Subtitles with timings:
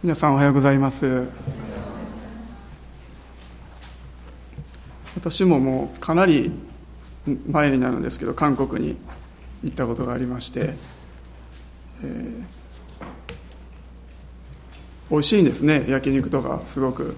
[0.00, 1.26] 皆さんおはようございます。
[5.16, 6.52] 私ももうかなり
[7.50, 8.96] 前になるんですけど韓国に
[9.64, 10.76] 行ったことがありまして、
[12.04, 12.44] えー、
[15.10, 15.84] 美味しいんですね。
[15.88, 17.16] 焼肉とかすごく。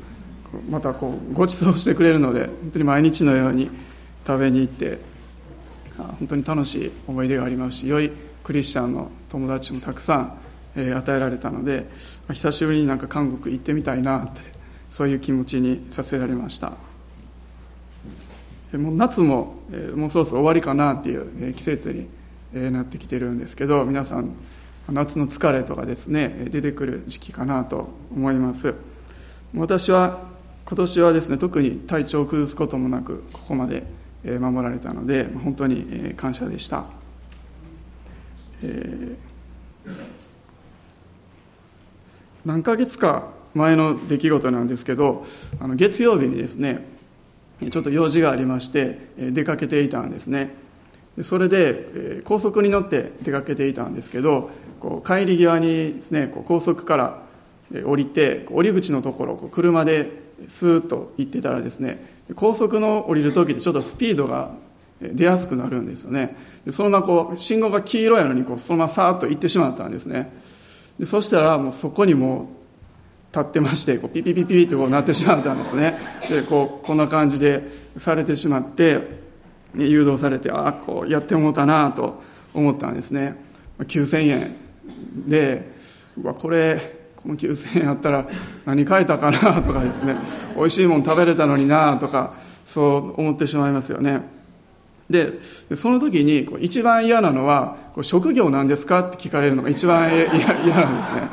[0.71, 3.69] またこうご馳走してくれるので本当に毎日のように
[4.27, 4.99] 食べに行って
[5.99, 8.11] 本当に楽しい思い出がありますし良い
[8.43, 10.39] クリスチャンの友達もたくさん、
[10.77, 11.87] え与えられたので
[12.33, 14.41] 久しぶりになんか韓国行ってみたいなって
[14.91, 16.73] そういう気持ちにさせられました。
[18.73, 22.07] もう夏も、えもうそろそろ終わりかなっていう、え季節に、
[22.55, 24.31] えなってきてるんですけど皆さん
[24.89, 28.75] 夏の疲れとかですね出てくる時期かなと思います。
[29.55, 30.21] 私は
[30.67, 33.85] 今年はですね特に体調を崩すこともなくここまで
[34.25, 36.85] 守られたので本当に感謝でした、
[38.63, 39.91] えー、
[42.45, 45.25] 何ヶ月か前の出来事なんですけど
[45.59, 46.87] あの月曜日にですね
[47.71, 50.55] ちょっと用事がありまして出かけていたんですね。
[51.23, 57.23] それで高速に乗って出かけていたんですけどこう帰り際にですねこう高速から
[57.85, 60.11] 降りて降り口のところ車で
[60.47, 62.05] スーッと行ってたらですね
[62.35, 64.53] 高速の降りる時ってちょっとスピードが
[65.03, 66.37] 出やすくなるんですよね。
[66.71, 70.31] そのままこう信号が黄色やのにこうそのままさーっと行ってしまったんですね。
[71.01, 72.47] でそしたらもうそこにもう
[73.35, 75.99] 立ってましてこうピピピピってこうなってしまったんですね。
[76.29, 77.63] でこうこんな感じで
[77.97, 79.01] されてしまって
[79.75, 83.35] 誘導されてああこうやってもうたなと思ったんですね。
[83.79, 84.57] 9000円
[85.27, 85.71] で
[86.23, 88.29] うわこれこの9000円あったら
[88.67, 90.17] 何買えたかなとかですね。
[90.55, 92.35] 美味しいもの食べれたのになとか
[92.67, 94.21] そう思ってしまいますよね。
[95.11, 95.33] で
[95.75, 100.09] その時に一番嫌なのは「職業なんですか?」って聞かれるのが一番
[100.65, 101.29] 嫌なんですね。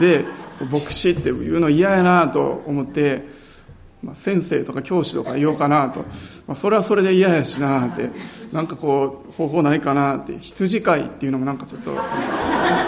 [0.00, 0.24] で
[0.70, 3.42] 牧師っていうの嫌やなと思って
[4.02, 6.00] まあ、先生とか教師とか言おうかなと、
[6.48, 8.10] まあ、それはそれで嫌やしなって。
[8.52, 10.36] なんかこう方法ないかなって。
[10.40, 11.96] 羊飼いっていうのもなんかちょっと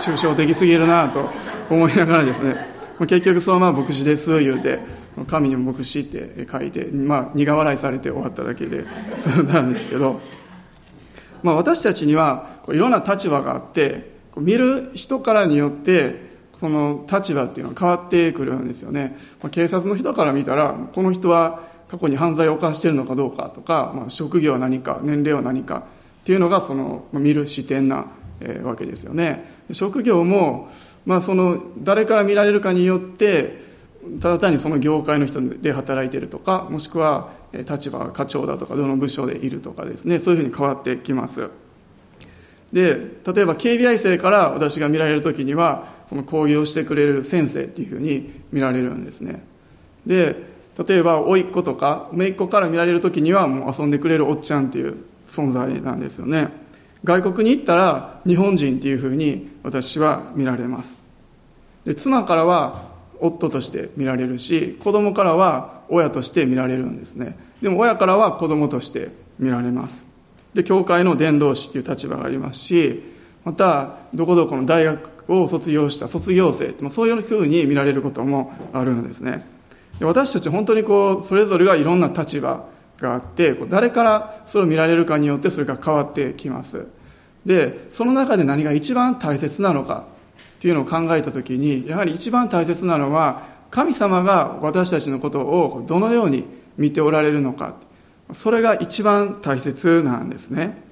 [0.00, 1.30] 抽象的すぎるなと
[1.70, 2.56] 思いながらですね、
[2.98, 4.80] 結局そのまま牧師です言うて
[5.26, 8.84] 神にも牧師って書いて、まあ、苦笑いされて終わっただけで
[9.18, 10.20] そうなんですけど、
[11.42, 25.84] まあ、私たちにはこういろんな立場があって見る人からによってその立場っていうのは変わってくるんですよね、まあ、警察の人から見たらこの人は過去に犯罪を犯しているのかどうかとか、まあ、職業は何か年齢は何か
[26.22, 28.06] っていうのがその、見る視点な、
[28.40, 29.44] えー、わけですよね。
[29.72, 30.70] 職業も、
[31.04, 33.62] まあ、その誰から見られるかによって
[34.20, 40.18] ただ単にその業界の人で働いているとかもしくは立場課長だとかどの部署でいるとかですね。
[40.18, 41.48] そういうふうに変わってきます。
[42.72, 49.44] で例えば警備衛生から私が見られる時にはその講義をしてくれる先生っていうふうに見られるんですね。
[50.04, 50.54] で
[50.86, 54.96] 例えば甥っ子とか姪っ子から見られる時にはもう遊んでくれるおっちゃんっていう
[55.28, 56.48] 存在なんですよね。
[57.04, 60.98] 外国に行ったら日本人っていうふうに私は見られます。
[61.84, 62.93] で妻からは
[63.26, 67.36] 夫として見られるし子供からは親として見られるんですね。
[67.62, 69.08] でも親からは子供として
[69.38, 70.06] 見られます。
[70.52, 73.02] で教会の伝道師っていう立場がありますし
[73.44, 79.46] またどこどこの大学を卒業した卒業生ってそういうふうに見られることもあるんですね。
[79.98, 82.66] で私たち本当にこうそれぞれがいろんな立場
[83.00, 86.86] があって誰からそれを見られるかによってそれが変わってきます。
[87.46, 90.04] でその中で何が一番大切なのか
[90.56, 96.44] っていうのを考えた時にやはり一番大切なのは神様が私たちのことをどのように
[96.76, 97.74] 見ておられるのか
[98.32, 100.82] それが一番大切なんですね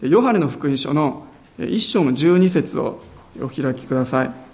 [0.00, 1.26] ヨハネの福音書の
[1.58, 3.02] 一章の12節を
[3.42, 4.49] お開きください。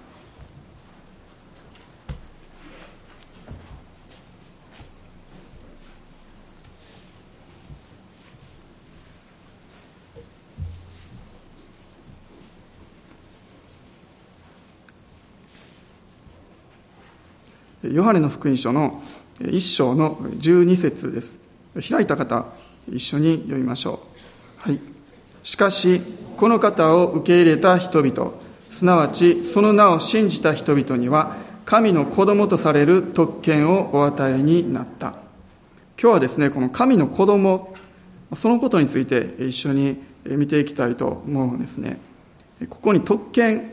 [17.92, 19.02] ヨハネの福音書の
[19.40, 21.38] 一章の12節です。
[21.88, 22.46] 開いた方、
[22.90, 24.00] 一緒に読みましょ
[24.58, 24.68] う。
[24.68, 24.80] はい。
[25.42, 26.00] しかし、
[26.36, 28.32] この方を受け入れた人々、
[28.76, 31.34] すなわちその名を信じた人々には
[31.64, 35.14] 神の子供とされる特権をお与えになった
[35.98, 37.74] 今日はですねこの神の子供
[38.34, 41.98] そのことについて一緒に見ていきたいと思うんですね
[42.68, 43.72] ここに特権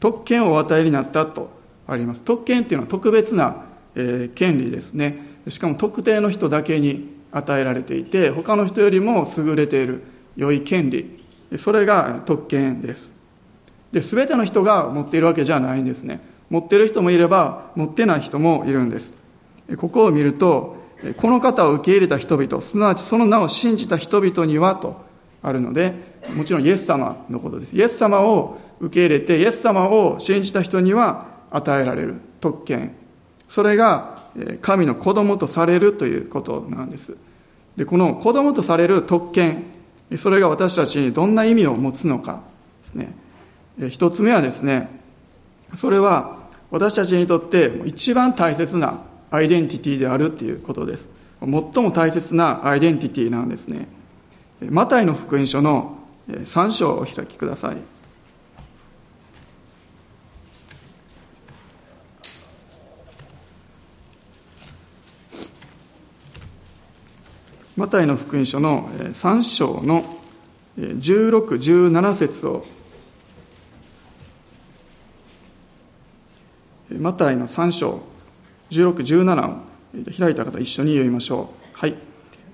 [0.00, 1.50] 特権をお与えになったと
[1.86, 2.22] あります。
[2.22, 3.64] 特権っていうのは特別な、
[3.94, 5.32] え権利ですね。
[5.48, 10.02] しかも特定の人だけに与えられていて他の人よりも優れている
[10.36, 11.22] 良い権利。
[11.56, 13.10] それが特権です。
[13.92, 16.20] で全ての人が持っているわけじゃないんですね。
[16.48, 19.14] 持ってる人もいれば持ってない人もいるんです。
[19.78, 20.76] ここを見ると
[21.16, 25.04] この方を受け入れた人々すなわちその名を信じた人々にはと
[25.42, 25.94] あるので
[26.36, 27.76] もちろんイエス様のことです。
[27.76, 32.94] イエス様を受け入れてイエス様を信じた人には与えられる特権。
[33.48, 34.22] それが
[34.60, 37.16] 神の子供とされるということなんです。
[37.76, 39.64] でこの子供とされる特権
[40.16, 42.42] それが私たちにどんな意味を持つのか
[42.82, 43.14] ですね。
[43.88, 44.88] 一つ目はですね
[45.74, 46.36] それは
[46.70, 49.00] 私たちにとって一番大切な
[49.30, 51.08] アイデンティティであるっていうことです。
[51.40, 53.88] 最も大切なアイデンティティなんですね。
[54.70, 57.76] マタイの福音書の3章をお開きください。
[67.74, 70.04] マタイの福音書の3章の
[70.76, 72.66] 16、17節を
[76.98, 78.02] マタイの3章
[78.70, 79.56] 16、17を
[80.18, 81.78] 開いた方一緒に読みましょう。
[81.78, 81.94] はい。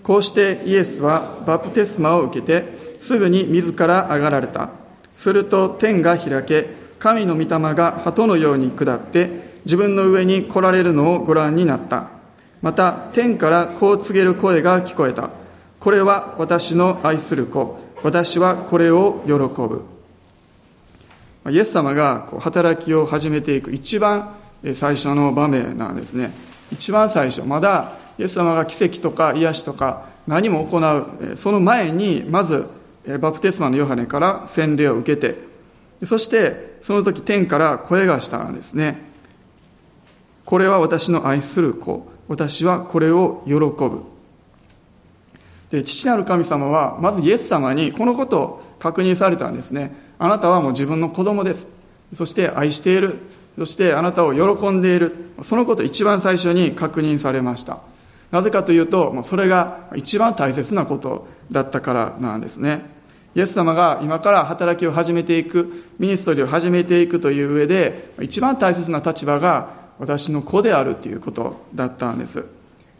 [0.04, 4.70] こうしてイエスはバプテスマを受けてすぐに自ら上がられた。
[5.16, 6.66] すると天が開け、
[7.00, 9.30] 神の御霊が鳩のように下って
[9.64, 12.17] 自分の上に来られるのをご覧になった。
[12.62, 15.30] また天からこう告げる声が聞こえた。
[15.78, 17.78] これは私の愛する子。
[18.02, 19.84] 私はこれを喜ぶ。
[21.50, 24.34] イエス様が働きを始めていく一番
[24.74, 26.32] 最初の場面なんですね。
[26.72, 32.66] 一番最初、まだイエス様が奇跡とか癒しとか何も行う、その前にまず
[33.20, 35.38] バプテスマのヨハネから洗礼を受けて、
[36.04, 39.00] そしてその時天から声がしたんですね。
[40.44, 42.06] これは私の愛する子。
[42.28, 44.02] 私はこれを喜ぶ。
[45.70, 49.94] で、父なる神様は、まずイエス様にこのことを確認されたんですね。
[50.18, 51.66] あなたはもう自分の子供です。
[52.12, 53.16] そして愛している。
[53.58, 55.14] そしてあなたを喜んでいる。
[55.42, 57.78] そのことを一番最初に確認されました。
[58.30, 62.98] なぜかというと、もうそれが一番大切なことだったからなんですね。
[63.34, 72.44] イエス様が今から働きを始めていく、ミニストリーを始めていくという上で、一番大切な立場が私の子であるということだったんです。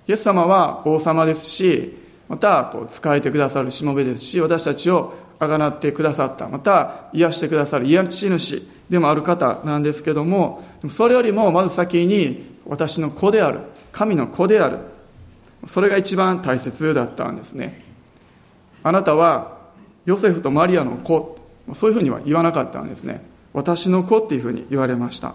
[0.07, 1.97] イエス様は王様ですし、
[2.29, 13.61] またこう仕えてくださるしもべですし、私たちをあがなってくださった、また癒してくださる癒し主でもある方なんですけども、それよりもまず先に私の子である、
[13.93, 14.79] 神の子である、
[15.67, 17.85] それが一番大切だったんですね。
[18.83, 19.59] あなたは
[20.07, 21.39] ヨセフとマリアの子、
[21.75, 23.23] そういうふうには言わなかったんですね。
[23.53, 25.35] 私の子っていうふうに言われました。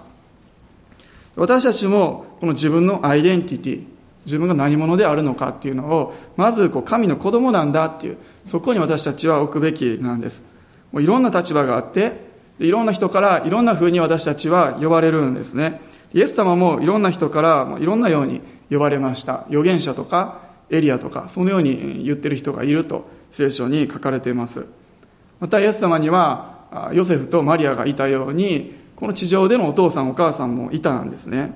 [1.36, 3.84] 私たちもこの自分のアイデンティティ、
[4.26, 10.44] 自分が何者であるのかっていうのを、まずこう神の子供なんだっていう、そこに私たちは置くべきなんです。
[10.92, 15.82] もういろんな立場があって、いろんな人からいろんな風に私たちは呼ばれるんですね。
[16.14, 19.46] イエス様もいろんな人からいろんなように呼ばれました。
[19.48, 20.40] 預言者とか
[20.70, 24.68] エリアとか、そのように言ってる人がいると聖書に書かれています。
[25.40, 31.54] またイエス様にはヨセフとマリアがいたように、この地上でのお父さんお母さんもいたんですね。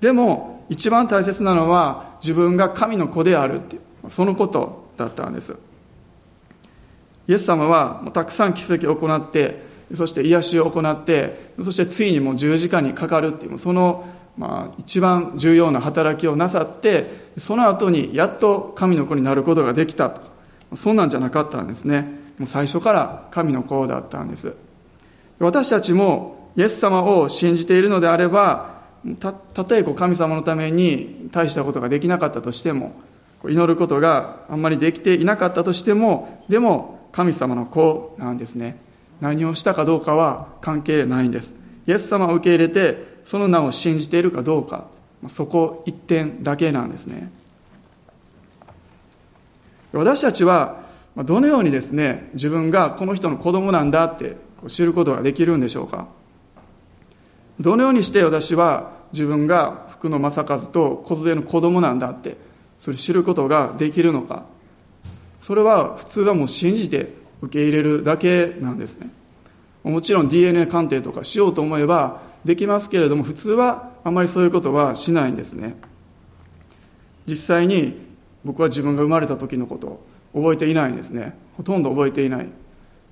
[0.00, 5.56] でも、一番大切なのは自分が神の子であるっていう、そのことだったんです。
[7.28, 9.62] イエス様はたくさん奇跡を行って、
[9.94, 14.04] そして癒しを行って、そしてついにもう十字架にかかるっていう、その、
[14.36, 17.06] まあ、一番重要な働きをなさって、
[17.38, 20.22] その後にやっと神の子になることができたと。
[20.74, 22.08] そんなんじゃなかったんですね。
[22.38, 24.54] もう最初から神の子だったんです。
[25.38, 28.82] 私たちもイエス様を信じているのであれば、
[29.18, 32.92] た、とえ神様のために大したことができなかったとしても、
[33.44, 38.76] 祈ることがあんまりできていなかったとしても、でも神様の子なんですね。
[39.20, 41.54] 何をしたかどうかは関係ないんです。
[41.86, 44.86] イエス様を受け入れて、その名を信じているかどうか、
[45.28, 47.32] そこ一点だけなんですね。
[49.92, 50.82] 私たちは、
[51.16, 56.06] どのようにですね、自分がこの人の子供なんだって知ることができるんでしょうか。
[57.60, 62.36] どのようにして私は自分が福野正和と小連の子供なんだって、
[62.78, 64.44] それ知ることができるのか。
[65.38, 69.10] それは普通はもう信じて受け入れるだけなんですね。
[69.82, 75.76] もちろん DNA 鑑定とかしようと思えばできますけれども普通はあまりそういうことはしないんですね。
[77.26, 77.98] 実際に
[78.44, 81.36] 僕は自分が生まれた時のこと覚えていないんですね。
[81.56, 82.48] ほとんど覚えていない。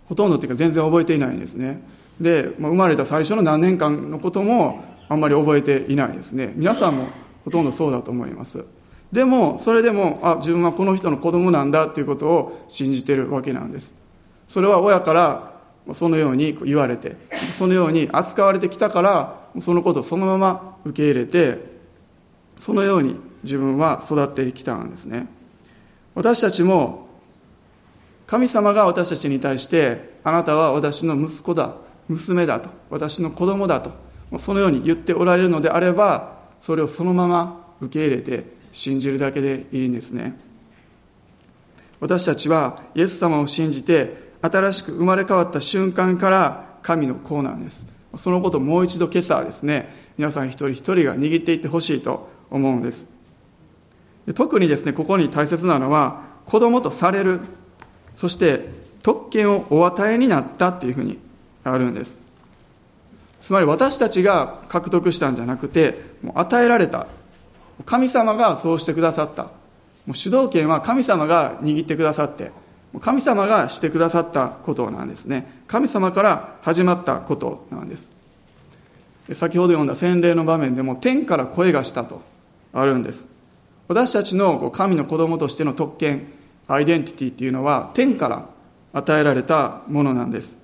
[0.09, 1.83] ほとんどっていうか全然覚えていないんですね。
[2.21, 6.53] で、まあ、生まれた最初の何年間のこともあんまり覚えていないですね。
[6.55, 7.07] 皆さんも
[7.45, 8.65] ほとんどそうだと思います。
[9.11, 13.95] でもそれでもあ自分はこの人の子供なんだということを信じてるわけなんです。
[14.47, 15.51] それは親から
[15.93, 17.17] そのように言われて
[17.57, 21.59] そのように扱われてきたからそのことをそのまま受け入れて
[22.57, 25.27] そのように自分は育ってきたんですね。
[26.15, 27.09] 私たちも
[28.27, 31.75] 神様が私たちに対してあなたは私の息子だ。
[32.11, 33.93] 娘だと私の子供だと
[34.39, 40.39] そのように言っておられるのであればそれをそのまま受け入れて信じるだけでいいんですね。
[42.01, 47.87] 私たちはイエス様を信じて新しく生まれ変わった瞬間から神の子なんです。
[48.17, 53.09] そのことをもう一度今朝ですね皆さん一人一人が握っていってほしいと思うんです。
[54.35, 57.41] 特にですねここに大切なのは子供とされる
[58.15, 58.69] そして
[59.03, 61.19] 特権をお与えになったっていうふうに
[61.65, 62.19] あるんです。
[63.39, 67.07] つまり私たちが獲得したんじゃなくてもう与えられた。
[67.87, 69.45] 神様がそうしてくださった。
[70.07, 72.53] もう主導権は神様が握ってくださって
[73.01, 75.63] 神様がしてくださったことなんですね。
[75.69, 78.11] 神様から始まったことなんです。
[79.33, 82.21] 先ほど読んだ洗礼の場面でも天から声がしたと
[82.73, 83.27] あるんです。
[83.87, 86.27] 私たちの神の子供としての特権
[86.67, 88.47] アイデンティティっていうのは天から
[88.93, 90.60] 与えられたものなんです。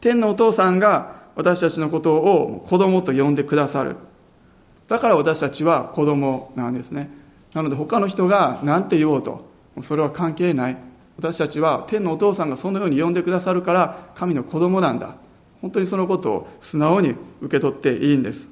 [0.00, 3.96] 天のお父さんが私たちのことを子供と呼んでくださる。
[4.88, 7.10] だから私たちは子供なんですね。
[7.54, 9.46] なので他の人が何て言おうと
[9.82, 10.76] それは関係ない。
[11.16, 15.16] 私たちは天のお父さんがそのように呼んでくださるから神の子供なんだ。
[15.60, 18.48] 本当にそのことを素直に受け取っていいんです。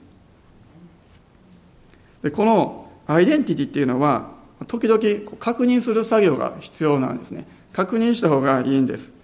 [2.22, 4.30] でこのアイデンティティっていうのは
[4.66, 5.00] 時々
[5.38, 7.46] 確認する作業が必要なんですね。
[7.72, 9.15] 確認した方がいいんです。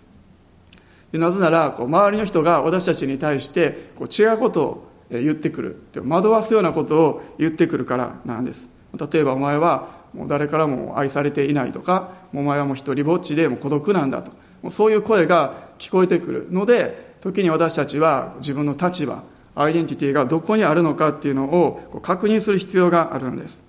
[1.19, 5.83] なぜならこう周りの人が私たちに対してこう違うことを言ってくる。
[6.07, 8.71] 惑わすようなことを言ってくるからなんです。
[9.13, 14.33] 例えばお前はもう誰からも愛されていないとかお前はもう一人ぼっちでも孤独なんだと。
[14.71, 16.49] そういう声が聞こえてくる。
[16.51, 19.23] ので時に私たちは自分の立場
[19.55, 23.63] アイデンティティがどこにあるのかっていうのを確認する必要があるんです。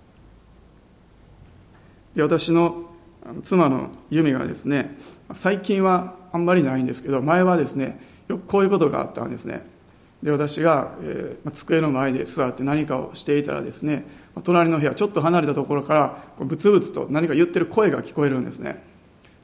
[2.16, 2.90] で私の
[3.42, 4.96] 妻の由美がですね
[5.34, 9.66] 最近はあんまりないんですけど前はですねよくこういうことがあったんですね。
[10.24, 14.06] で私が、えー、机の前で座って何かをしていたらですね
[14.44, 18.82] 隣の部屋ちょっと離れたところからブツブツと何か言ってる声が聞こえるんですね。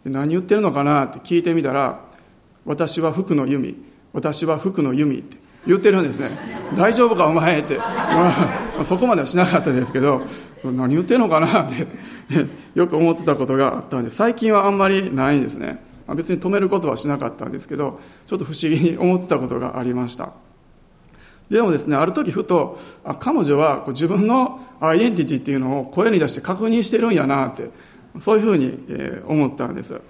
[0.04, 2.00] で何言ってるのかなって聞いてみたら
[2.66, 3.76] 「私は福の弓
[4.14, 6.32] 私は福の弓」って言ってるんですね
[6.76, 7.86] 「大丈夫かお前」って、ま
[8.80, 10.22] あ、そこまではしなかったですけど
[10.64, 11.86] 何言ってんのかなって
[12.74, 15.89] よく思ってたことがあったんで最近はあんまりないんですね。
[16.10, 20.34] まあ別に止めることはしなかったんですけどちょっと不思議に思ってたことがありました。
[21.52, 27.70] でもですねある時ふとあ彼女は自分のアイデンティティっていうのを声に出して確認してるんやなって
[28.20, 28.80] そういうふうに
[29.28, 30.02] 思ったんです。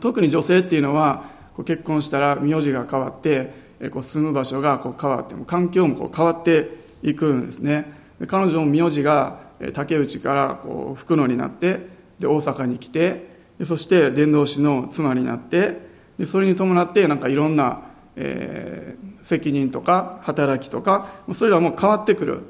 [0.00, 1.24] 特に女性っていうのは
[1.64, 6.70] 結婚したら名字が変わって住む場所が変わっても環境も変わって
[7.02, 7.92] いくんですね。
[8.26, 9.38] 彼女も名字が
[9.72, 11.86] 竹内からこう福野になって
[12.18, 15.78] で大阪に来てそして伝道師の妻になって
[16.18, 17.82] でそれに伴ってなんかいろんな、
[18.16, 22.40] えー、責任とか働きとかそれらも変わってくる。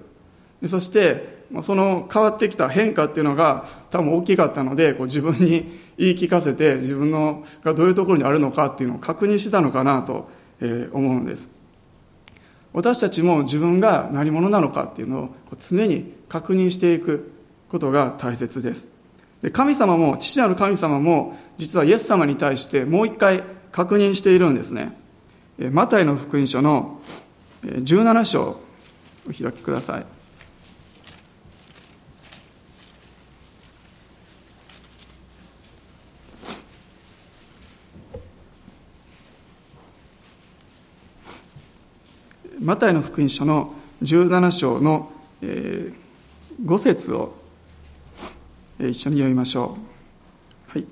[0.67, 10.29] そしてその変わってきた変化っていうのが多分大きかったのでこう自分に言い聞かせて自分のがどういうところにあるのかっていうのを確認してたのかなと
[10.93, 11.51] 思うんです。
[12.73, 17.33] 私たちも自分が何者なのかっていうのを常に確認していく
[17.69, 18.89] ことが大切です。
[19.45, 24.99] で神様も父なる神様も実はイエス様に対してもう一回確認しているんですね。
[25.71, 26.99] マタイの福音書の
[27.63, 28.59] 17章
[29.29, 30.07] お開きください。
[42.63, 45.93] マタイの福音書の17章の5
[46.79, 47.44] 節を
[48.79, 49.77] 一緒に読みましょ
[50.69, 50.87] う、はい、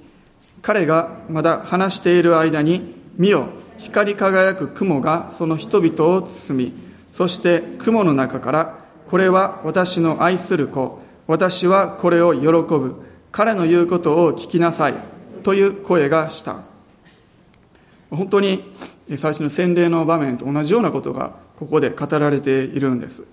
[0.61, 3.49] 彼がまだ話している間に見よ。
[3.79, 6.73] 光り輝く雲がその人々を包み
[7.11, 10.99] そして雲の中からこれは私の愛する子。
[11.27, 13.03] 私はこれを喜ぶ。
[13.31, 14.95] 彼の言うことを聞きなさい。
[15.43, 16.57] という声がした。
[18.11, 18.62] 本当に
[19.09, 23.25] 最初の洗礼の場面と同じようなことがここで語られているんです。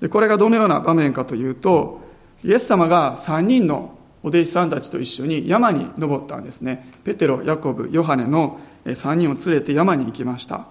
[0.00, 2.00] でこれがどのような場面かというと
[2.44, 6.88] イエス様が3人のお弟子さんたちと一緒に山に登ったんですね。
[7.04, 10.66] ペテロヤコブヨハネの3人を連れて山に行きました。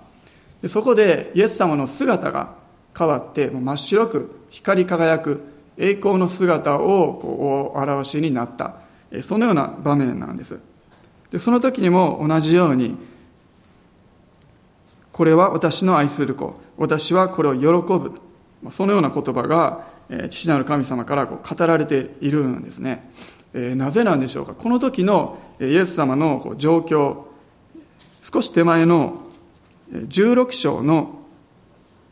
[0.67, 2.55] そこでイエス様の姿が
[2.97, 5.41] 変わって真っ白く光り輝く
[5.77, 8.75] 栄光の姿を表しになった。
[9.21, 10.59] そのような場面なんです。
[11.31, 12.97] でその時にも同じように
[15.11, 18.13] これは私の愛する子私はこれを喜ぶ。
[18.69, 19.96] そのような言葉が
[20.29, 23.11] 父なる神様から語られているんですね。
[23.53, 24.53] なぜなんでしょうか？
[24.53, 27.25] この時のイエス様の状況
[28.21, 29.23] 少し手前の
[29.91, 31.21] 16章の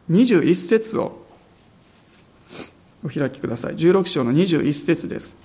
[0.09, 1.23] 21節を
[3.03, 3.75] お開きください。
[3.75, 5.37] 16章の21節です。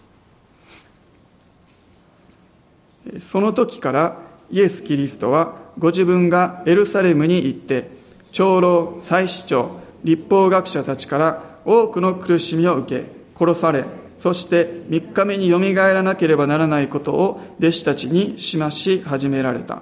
[3.19, 4.19] その時から
[4.51, 7.91] イエス・キリストはご自分がエルサレムに行って
[8.33, 13.85] 長老祭司長立法学者たちから多くの苦しみを受け殺され
[14.19, 19.81] そして3日目によみがえらなければならないことを弟子たちにしまし始められた。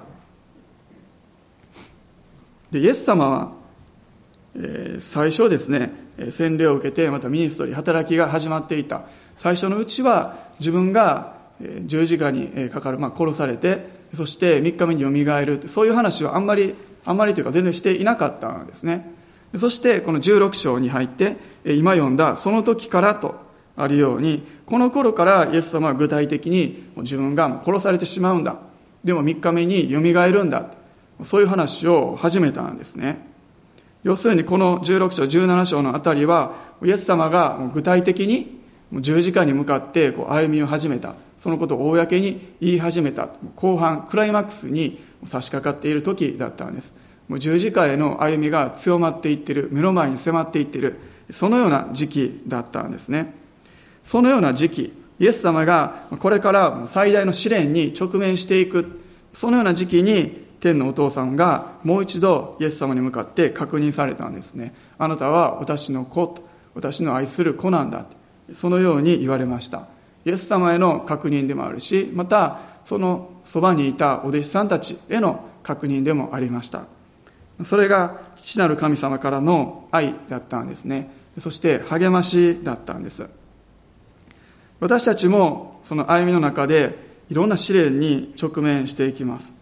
[2.70, 3.52] でイエス様は、
[4.54, 5.90] えー、最初ですね
[6.30, 9.02] 洗礼を受けてまたミニストリー働きが始まっていた。
[9.36, 11.34] 最初のうちは自分が
[11.86, 19.17] 十字架にかかる、まあ、殺されてそして3日目によみがえるそういう話はあんまりあんまりというか全然していなかったんですね。
[19.56, 23.34] そしてこの16章に入って今読んだその時からと
[23.76, 28.58] あるようにこの頃からイエス様は具体的に自分が殺されてしまうんだ。
[29.04, 30.70] でも3日目によみがえるんだ。
[31.22, 33.26] そういう話を始めたんですね。
[34.02, 38.58] 要するにこの16章17章のあたりはイエス様が具体的に
[38.92, 41.14] 十字架に向かって歩みを始めた。
[41.36, 43.28] そのことを公に言い始めた。
[43.54, 46.94] 後半クライマックスに差し掛かっている時だったんです。
[47.28, 50.96] もう十字架への歩みが強まっていってる目の前に迫っていってる
[51.30, 53.34] そのような時期だったんですね。
[54.02, 59.00] そのような時期イエス様がこれから最大の試練に直面していく。
[59.34, 64.74] そのような時期に天のお父さんがもう一度イエス様に向かって確認されたんですね。
[64.98, 66.42] あなたは私の子と
[66.74, 68.06] 私の愛する子なんだ。
[68.52, 69.86] そのように言われました。
[70.24, 76.97] イエス様への確認でもあるしまたそのそばにいたお弟子さんたちへの確認でもありました。
[77.64, 81.10] それが父なる神様からの愛だったんですね。
[81.38, 83.26] そして励ましだったんです。
[84.80, 86.96] 私たちもその歩みの中で
[87.30, 89.54] いろんな試練に直面していきます。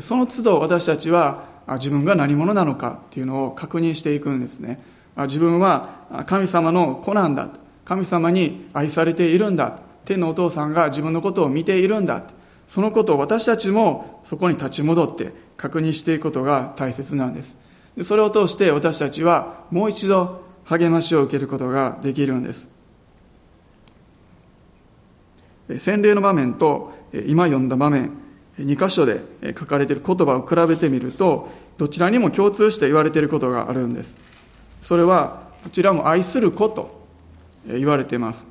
[0.00, 4.82] その都度私たちは自分が何者なのかっていうのを確認していくんですね。
[5.16, 7.48] 自分は神様の子なんだ。
[7.84, 9.78] 神様に愛されているんだ。
[10.04, 12.22] 天のお父さんが自分のことを見ているんだ。
[12.66, 17.58] そのことを私たちもそこに立ち戻って確認していくことが大切なんです。
[18.02, 22.68] それを通して私たちはもう一度励ましを受けることができるんです。
[25.78, 26.92] 洗礼の場面と
[27.26, 28.10] 今読んだ場面
[28.58, 29.20] 2箇所で
[29.58, 34.16] 書かれている言葉を比べてみるとどちらにも共通して言われていることがあるんです。
[34.80, 37.04] それはどちらも愛すること
[37.66, 38.46] 言われています。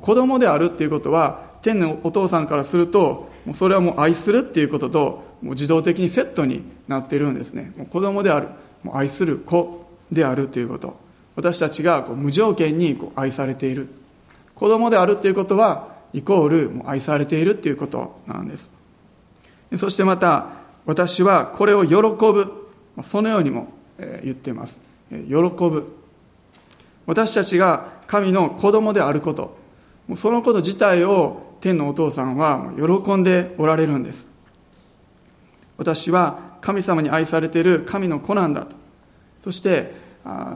[0.00, 7.72] 子供であるっていうことは天のお父さんからするとそれはもう愛するっていうことともう自動的にセットになっているんですね。
[7.76, 8.48] もう子供である。
[8.82, 10.96] もう愛する子であるということ。
[11.36, 13.88] 私たちがこう無条件にこう愛されている。
[14.54, 18.68] 子供であるっていうことはイコールもう愛されているっていうことなんです。
[19.76, 20.48] そしてまた
[20.84, 22.68] 私はこれを喜ぶ。
[23.02, 23.72] そのようにも
[24.22, 24.80] 言っています。
[25.10, 25.96] 喜ぶ。
[27.06, 29.56] 私たちが神の子供であること。
[30.16, 34.29] そのこと自体を天のお父さんは喜んでおられるんです。
[35.80, 38.76] 私は神様に愛されている神の子なんだと。
[39.42, 39.94] そして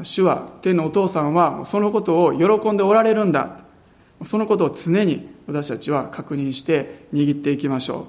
[0.03, 3.61] 主は天のお父さんはそのことを喜んでおられるんだ
[4.23, 8.07] そのことを常に私たちは確認して握っていきましょ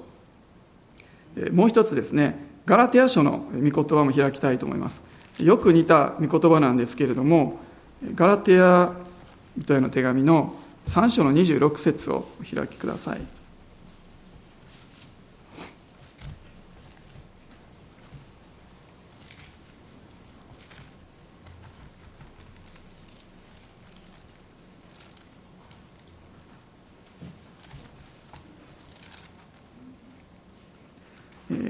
[1.38, 1.52] う。
[1.52, 5.02] もう一つですねガラテヤ書の御言葉も開きたいと思います。
[5.40, 7.60] よく似た御言葉なんですけれども
[8.14, 8.92] ガラテヤ
[9.56, 10.54] 人への手紙の
[10.86, 13.35] 3章の26節をお開きください。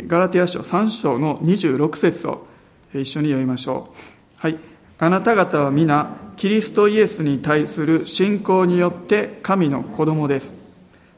[0.07, 2.47] ガラテヤ書3章の26節を
[2.95, 3.97] 一緒に読みましょう。
[4.37, 4.59] はい。
[4.99, 10.55] あなた方は皆、キリストイエスに対する信仰によって神の子供です。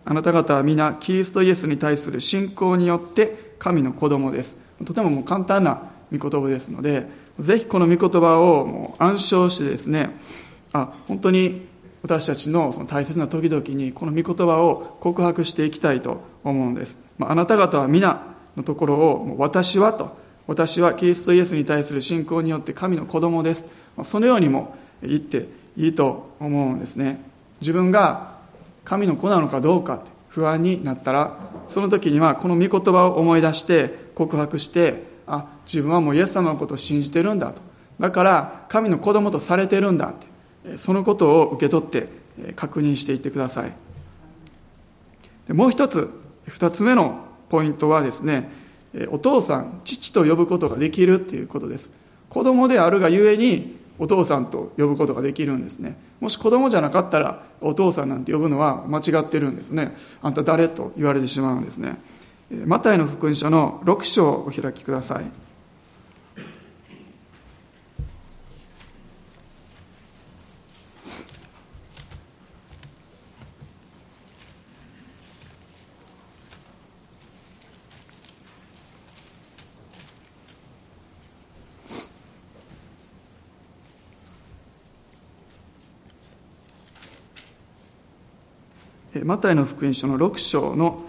[0.05, 4.57] あなた方は皆、キリストイエスに対する信仰によって神の子供です。
[4.85, 7.07] とてももう簡単な御言葉ですので、
[7.39, 10.11] ぜひこの御言葉をもう暗唱してですね、
[10.73, 11.67] あ、本当に
[12.03, 16.99] 私たちのその大切な時々にこの御言葉を告白していきたいと思うんです。
[17.19, 23.65] まあ、あなた方は皆のところを私はと私はキリストイエスに対する信仰によって神の子供です。
[24.03, 27.23] そのようにも言っていいと思うんですね。
[27.61, 28.37] 自分が
[28.85, 31.37] 神の子なのかどうかって不安になったら
[31.69, 37.61] その時にはこの御言葉を思い出して告白してあ自分はもうイエス様のことを信じてるんだと。
[38.01, 40.15] だから神の子供とされてるんだっ
[40.65, 42.09] てそのことを受け取って
[42.57, 45.53] 確認していってください。
[45.53, 46.09] もう一つ
[46.47, 48.51] 二つ目のポイントはですね
[49.11, 51.93] お父さん父と呼ぶことができるっていうことです。
[52.29, 55.97] 子供であるがゆえにお父さんと呼ぶことができるんですね。
[56.21, 59.97] もし子供じゃなかったらお父さんなんて呼ぶのは間違ってるんですね。
[60.23, 61.97] あんた誰と言われてしまうんですね。
[62.65, 65.48] マタイの福音書の6章をお開きください。
[89.25, 91.05] マタイの福音書の6章の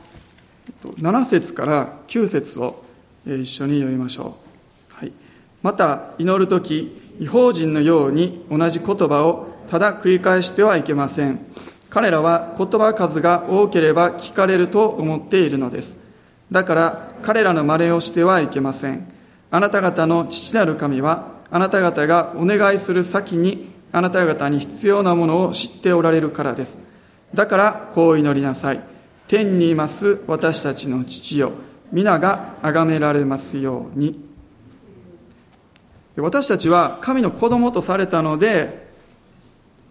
[0.84, 2.84] 7節から9節を
[3.26, 4.38] 一緒に読みましょ
[4.92, 5.12] う、はい、
[5.62, 11.40] また祈る時違法人のように同じ言葉をただ繰り返してはいけません。
[11.90, 15.98] 彼らは言葉数が多ければ聞かれると思っているのです。
[16.52, 19.12] だから彼らの真似をしてはいけません。
[19.52, 26.89] あなた方の父なる神はあなた方がお願いする先にあなた方に必要なものを知っておられるからです。
[27.34, 28.82] だからこう祈りなさい。
[29.28, 31.52] 天にいます私たちの父よ。
[31.92, 34.28] 皆が崇められますように。
[36.18, 38.90] 私たちは神の子供とされたので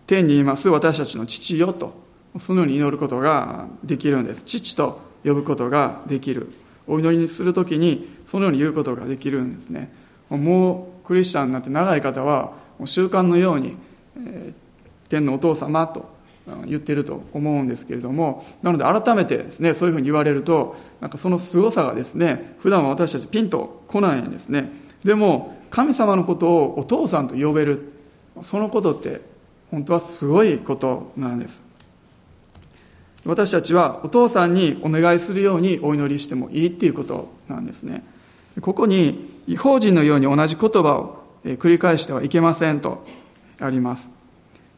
[0.06, 1.94] 天にいます私たちの父よと
[2.38, 4.44] そのように祈ることができるんです。
[4.44, 6.52] 父と呼ぶことができる。
[6.86, 9.92] お祈りにするときにそのように言うことができるんですね。
[10.30, 12.52] もうクリスチャンになって長い方は
[12.84, 13.76] 習慣のように、
[14.26, 14.52] え、
[15.08, 16.17] 天のお父様と
[16.66, 24.70] 言ってると思うんですけれどもなので改めてですねそういうふうに言われるとなんかその凄さがですね普段は私たちピンとこないんですね。
[25.04, 27.92] でも神様のことをお父さんと呼べる
[28.42, 29.20] そのことって
[29.70, 31.62] 本当はすごいことなんです。
[33.24, 38.04] 私たちはお父さんにお願いするようにお祈りしてもいいっていうことなんですね。
[38.60, 43.04] ここに違法人のように同じ言葉を繰り返してはいけませんと
[43.60, 44.10] あります。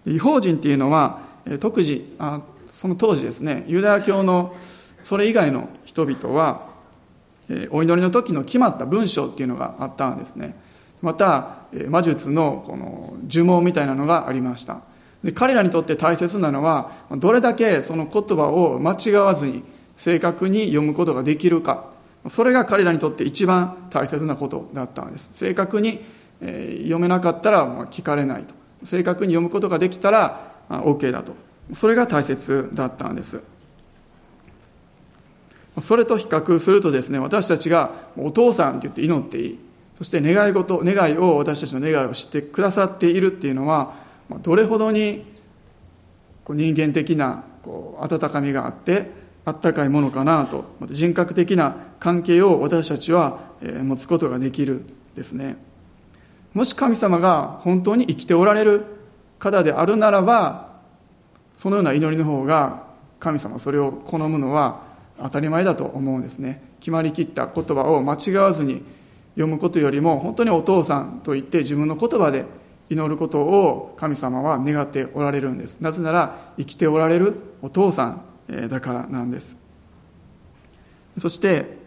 [0.07, 1.21] 違法人っていうのは
[1.59, 4.55] 特時あその当時ですねユダヤ教の
[5.03, 6.69] それ以外の人々は
[7.71, 10.55] お祈りの時の決まった文章っていうのがあったんですね。
[11.03, 11.57] また
[11.89, 14.83] 魔術のこの呪文みたいなのがありました。
[15.25, 19.65] で彼らにとって大切なのはどれだけその言葉を間違わずに
[19.97, 21.91] 正確に読むことができるか。
[22.29, 25.31] それが彼らにとって一番大切なことだったんです。
[25.33, 26.01] 正確に
[26.41, 28.55] 読めなかったら聞かれないと。
[28.85, 31.35] 正確に読むことができたら OK だと。
[31.73, 33.41] それが大切だったんです。
[35.81, 39.59] それと比較するとですね私たちがお父さんって言って祈っていい。
[39.99, 43.95] そして願い事願いを私たちの願いを知ってくださっているっていうのは
[44.43, 45.27] どれほどに
[46.49, 47.45] 人間的な
[47.99, 49.11] 温かみがあって
[49.45, 55.57] あったかいものかなと人格的な関係を私たちは持つことができるですね。
[56.55, 58.85] もし神様が本当に生きておられる
[59.41, 60.69] 方であるならば
[61.57, 62.85] そのような祈りの方が
[63.19, 64.83] 神様それを好むのは
[65.19, 66.63] 当たり前だと思うんですね。
[66.79, 68.83] 決まりきった言葉を間違わずに
[69.35, 72.47] 読むことよりも本当にお父さんと言って自分の言葉で
[72.89, 75.81] 祈ることを神様は願っておられるんです。
[75.81, 79.57] なぜなら生きておられるお父さんだからなんです。
[81.19, 81.79] そして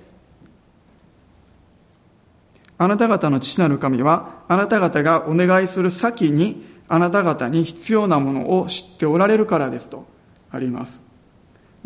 [2.77, 10.05] あなた方の父なる神はあなた方がお願いする先にあなた方に必要なものを知っておられるからですと
[10.51, 11.01] あります。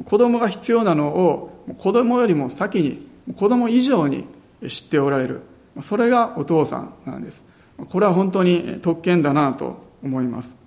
[0.04, 4.28] 子供が必要なのを子供よりも先に子供以上に
[4.68, 5.44] 知っておられる。
[5.82, 7.46] それがお父さんなんです。
[7.90, 10.58] これは本当に特権だなと思います。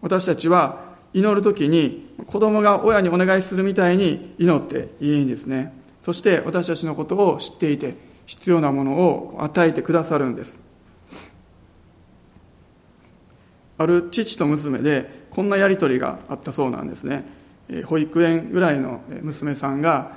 [0.00, 0.82] 私たちは
[1.12, 5.74] 祈る時に子供が親にお願いするみたいに祈っていいんですね。
[6.00, 10.69] そして私たちのことを知っていて必要なものを与えてくださるんです。
[13.80, 17.24] ある父と娘でこんなやり取りがあったそうなんですね。
[17.86, 20.12] 保育園ぐらいの娘さんが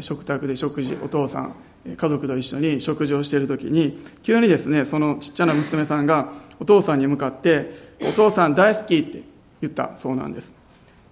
[0.00, 1.54] 食卓で食事お父さん
[1.96, 7.72] 家族と一緒に食事をしている時に急にですねそのちっちゃな娘さんがお父さんに向かって
[8.02, 9.22] 「お父さん大好き」って
[9.60, 10.56] 言ったそうなんです。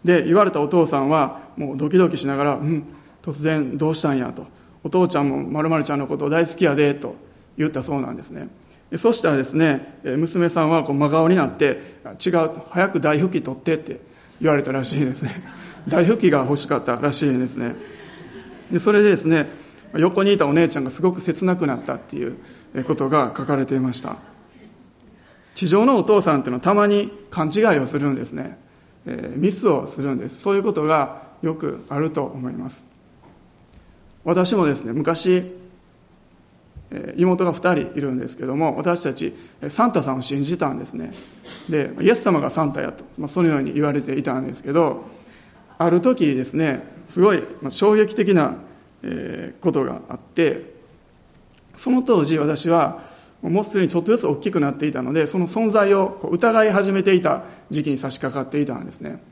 [0.04, 2.82] で言われたお父さんはもうドキドキしながら「うん
[3.22, 4.48] 突然どうしたんや」と
[4.82, 7.14] 「お父ちゃんもまるちゃんのこと大好きやで」と
[7.56, 8.48] 言ったそうなんですね。
[8.96, 11.80] そしたらですね娘さんはこう真顔になって
[12.24, 14.00] 「違う早く大拭き取って」って
[14.40, 15.30] 言われたらしいですね。
[15.88, 17.74] 大拭きが欲しかったらしいですね。
[18.70, 19.50] でそれでですね
[19.94, 22.36] 横にいたお姉ちゃんがすごく切なくなったっていう
[22.86, 24.16] ことが書かれていました。
[25.54, 28.58] 地上のお父さんっていうのはたまに勘違いをするんですね、
[29.06, 30.40] えー、ミスをするんです。
[30.40, 32.84] そういうことがよくあると思います。
[34.24, 35.42] 私もですね昔
[37.16, 39.34] 妹が2人いるんですけども私たち
[39.68, 41.12] サンタさんを信じたんですね。
[41.68, 45.04] でイエス様がサンタやと、まあ、そのように言われていたんですけど
[45.78, 48.56] ある時ですねすごい衝撃的な
[49.60, 50.72] ことがあって
[51.76, 53.02] その当時私は
[53.42, 59.22] もうすでにちょっとずつ大きくなっていたのでその存在を疑い始めていた時期に差し掛かっていたんですね。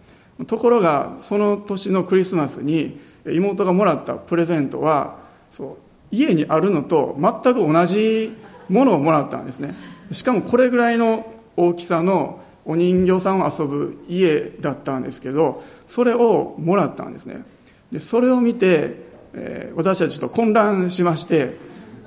[0.46, 5.18] ところがその年のクリスマスに妹がもらったプレゼントは
[5.51, 8.33] そう家にあるのと全く同じ
[8.68, 9.75] ものをもらったんですね。
[10.12, 17.44] しかもこれぐらいの大きさのお人形さんを遊ぶ家だったんですけどそれをもらったんですね。
[17.90, 18.96] でそれを見て、
[19.35, 21.57] えー、私たちと混乱しまして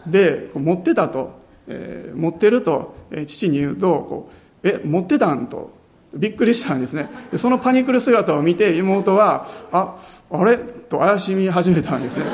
[0.06, 1.32] で持ってたと、
[1.68, 4.30] えー、持ってると、えー、父に言うとこ
[4.64, 5.72] うえ持ってたんと
[6.14, 7.10] びっくりしたんですね。
[7.32, 9.98] でそのパニクる姿を見て妹はあ
[10.30, 10.58] あれ？
[10.58, 12.26] と怪しみ始めたんですね。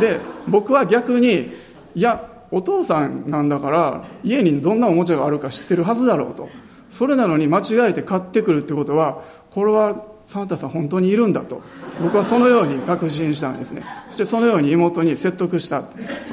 [0.00, 1.52] で僕は逆に
[1.94, 6.48] いやお父さんなんだから家にどんなおもちゃがあるか知ってるはずだろうと。
[6.88, 11.62] それなのに間違えて買ってくるってことはこれはサンタさん本当にいるんだと。
[12.02, 13.84] 僕はそのように確信したんですね。
[14.08, 15.84] そしてそのように妹に説得した。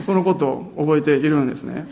[0.02, 1.86] そのことを覚えているんですね。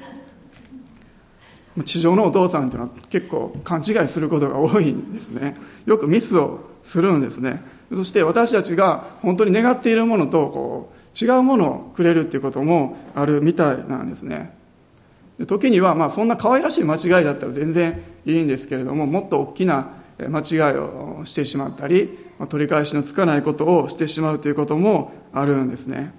[1.84, 5.58] 地上のお父さんっていうのは結構勘違いすることが多いんですね。
[5.86, 7.62] よくミスをするんですね。
[7.94, 14.54] そして私たちが本当に願っているものとこう違うものをくれるっていうこともあるみたいなんですね。
[15.48, 26.14] 時にはまあそんな可愛らしい間違いだったら全然いいんですけれどももっと大きな間違いをしてしまったり取り返しのつかないことをしてしまうということもあるんですね。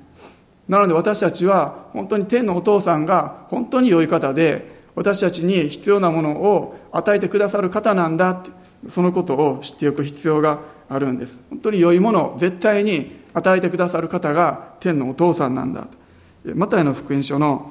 [0.69, 8.43] なので私たちは本当に天のお父さんが本当に良い方で私たちに必要なものを与えてくださる方なんだ
[8.89, 11.41] そのことを知っておく必要があるんです。
[11.51, 17.71] 本当に良いものを絶対に与えてくださる方が天のお父さんなんだとマタイの福音書の、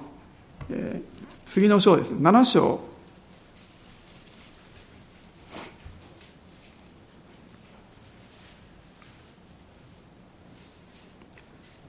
[0.69, 2.80] えー、次の章ですね7章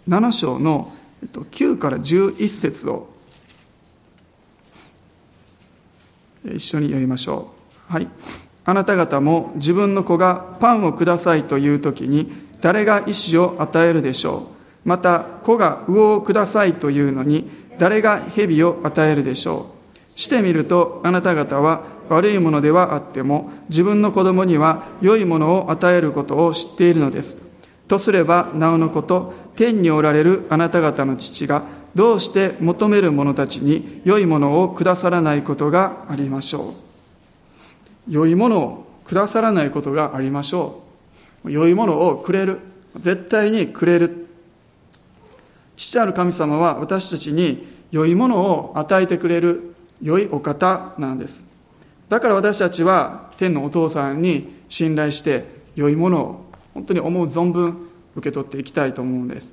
[0.08, 0.92] 7章の
[1.32, 3.08] 9から11節を
[6.44, 7.52] 一緒に読みましょ
[7.90, 7.92] う。
[7.92, 8.08] はい。
[8.64, 14.38] あなた方も自分の子がパンをくださいという時に誰が石を与えるでしょ
[14.85, 14.88] う？
[14.88, 17.48] また子が魚をくださいというのに
[17.79, 19.70] 誰が蛇を与えるでしょ
[20.16, 20.18] う？
[20.18, 27.37] してみるとあなた方は悪いものではあっても自分の子供には良いものを与えることを知っているのです。
[27.87, 31.62] とすればなおのこと天におられるあなた方の父が
[31.94, 36.74] どうして求める者たちに良いものをくださらないことがありましょ
[38.09, 38.12] う？
[38.12, 40.86] 良いものをくださらないことがありましょう
[41.44, 42.61] 良いものをくれる。
[42.96, 44.27] 絶対にくれる。
[45.77, 49.75] 父なる神様は私たちに良いものを与えてくれる。
[50.03, 51.44] 良いお方なんです。
[52.09, 55.44] だから私たちは天のお父さんに信頼して
[55.75, 59.53] 良いものを本当に思う存分受け取っていきたいと思うんです。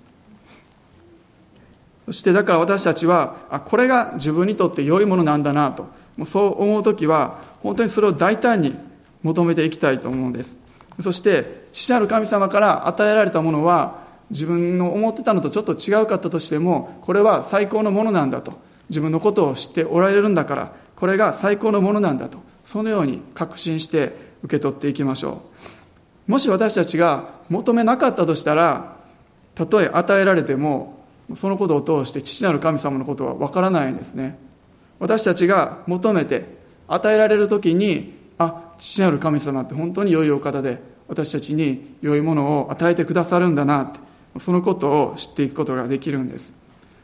[2.06, 5.88] そしてだから私たちはあこれが自分にとって良いものなんだなと。
[6.18, 8.76] もうそう思う時は本当にそれを大胆に
[9.24, 10.58] 求めていきたいと思うんです。
[11.00, 18.54] そして父なる神様から与えられたものは自分の思ってたのとちょっと違うかったとしてもこれは最高のものなんだと。
[18.90, 25.42] 自分のことを知っておられるんだからこれが最高のものなんだとそのように確信して受け取っていきましょ
[26.28, 26.32] う。
[26.32, 28.96] もし私たちが求めなかったとしたら
[29.56, 31.04] たとえ与えられても
[31.36, 34.38] そのことを通して父なる神様のことはわからないんですね。
[35.00, 36.46] 私たちが求めて
[36.88, 40.80] 与えられる時にあ父なる神様って本当に良いお方で
[41.14, 44.00] 私たちに良いものを与えてくださるんだなって
[44.40, 46.54] そのことを知っていくことができるんです。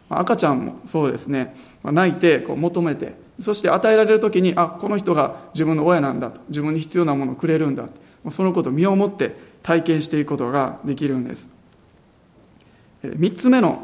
[0.09, 1.55] 赤ちゃんもそうですね。
[1.83, 7.87] 泣いてこう求めてそして与えられる時にあこの人が自分の親なんだと自分に必要なものをくれるんだ
[8.31, 11.49] そのことを身をもって体験していくことができるんです。
[13.03, 13.83] 3つ目の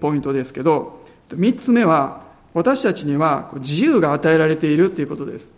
[0.00, 2.22] ポイントですけど3つ目は
[2.54, 5.52] 私たちには自由が与えられているということです。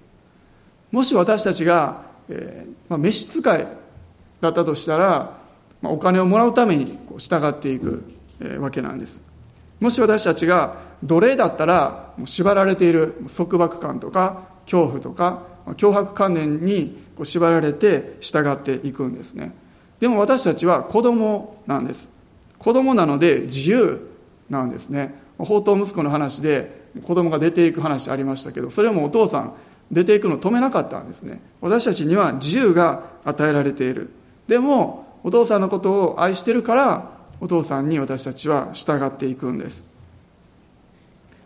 [0.91, 3.67] もし私たちが、えーま、召使い
[4.41, 5.39] だったとしたら、
[5.81, 8.05] まあ、お金をもらうために従っていく、
[8.41, 9.23] えー、わけなんです。
[9.81, 15.43] もし私たちが奴隷だったらもう縛られている束縛感とか恐怖とか
[15.77, 19.53] 脅迫観念に縛られて従っていくんですね。
[20.01, 22.09] でも私たちは子供なんです。
[22.59, 24.09] 子供なので自由
[24.49, 25.15] なんですね。
[25.39, 29.53] 宝刀息子の話で子供が出ていく話ありましたけどそれもお父さん
[29.91, 31.41] 出ていくのを止めなかったんですね。
[31.61, 34.11] 私たちには自由が与えられている。
[34.47, 39.85] でもお父さんのことを愛してるからお父さんに私たちは従っていくんです。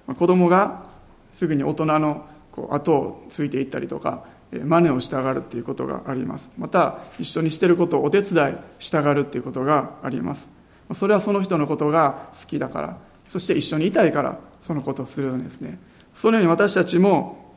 [0.07, 0.85] 子供が
[1.33, 6.51] すぐに大人のこう後をついていったりとか真似をしたがるっていうことがあります。
[6.59, 10.51] また一緒にしてることをお手伝いしたがるっていうことがあります。
[10.95, 12.97] それはその人のことが好きだから
[13.29, 15.79] そして一緒にいたいからそのことをするんですね。
[16.15, 17.55] そのように私たちも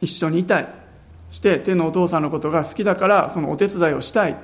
[0.00, 0.68] 一緒にいたい。
[1.30, 4.34] して天のお父さんのことが好きだからそのお手伝いをしたい。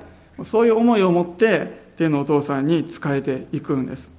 [0.43, 4.11] そういう思いを持って天のお父さんに仕えていくんです。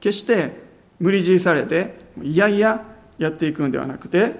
[0.00, 0.50] 決して
[0.98, 2.84] 無理強いされていやいや
[3.18, 4.34] やっていくんではなくて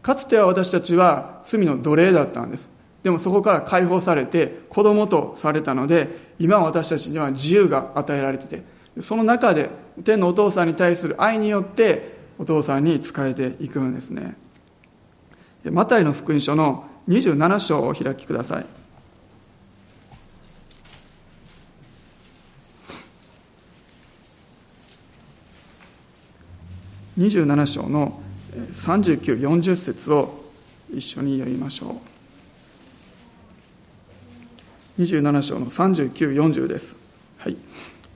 [0.00, 2.72] かつては私たちは罪の奴隷だったんです。
[3.02, 8.62] でもそこから解放されて子供とされたので今私たちには自由が与えられてて
[9.00, 9.70] その中で
[10.04, 14.36] 天のお父さんに対する愛によってお父さんに仕えていくんですね。
[15.64, 18.81] マタイの福音書の27章をお開きください。
[27.18, 28.20] 27章の
[28.70, 30.44] 3940節を
[30.92, 32.00] 一緒に読みましょ
[34.98, 35.02] う。
[35.02, 36.96] 27章の3940です、
[37.38, 37.56] はい、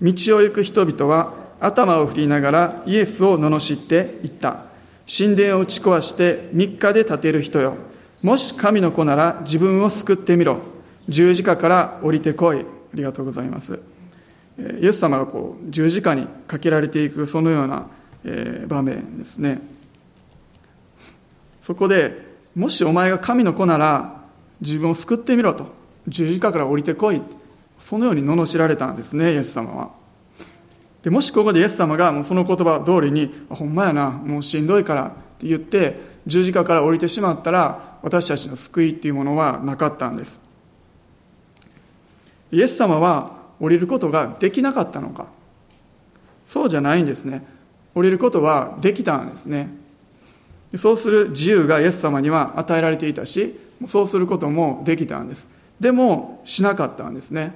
[0.02, 4.66] 道を行く人々は頭を振りながらイエスを罵って言った。
[5.06, 7.76] 神殿を打ち壊して3日で建てる人よ。
[8.22, 10.58] もし神の子なら自分を救ってみろ。
[11.08, 12.60] 十字架から降りてこい。
[12.60, 13.78] ありがとうございます。
[14.58, 17.86] イエス様がこう十字架にかけられていくそのような
[18.66, 19.60] 場面ですね。
[21.60, 24.20] そこでもしお前が神の子なら
[24.60, 25.74] 自分を救ってみろと。
[26.08, 27.20] 十字架から降りてこい。
[27.78, 29.90] そのように罵られたんですねイエス様は。
[31.02, 40.40] でもしここでイエス様がもうその言葉通りに「ほんまやなもうしんどいから」って言って十字架から降りてしまったら私たちの救いっていうものはなかったんです。
[42.50, 45.26] イエス様は降りることができなかったのか。
[46.44, 47.44] そうじゃないんですね。
[47.96, 49.70] 降りることはできたんですね。
[50.76, 55.48] そうする自由がイエス様には与えられていたしそうすることもできたんです。
[55.80, 57.54] でもしなかったんですね。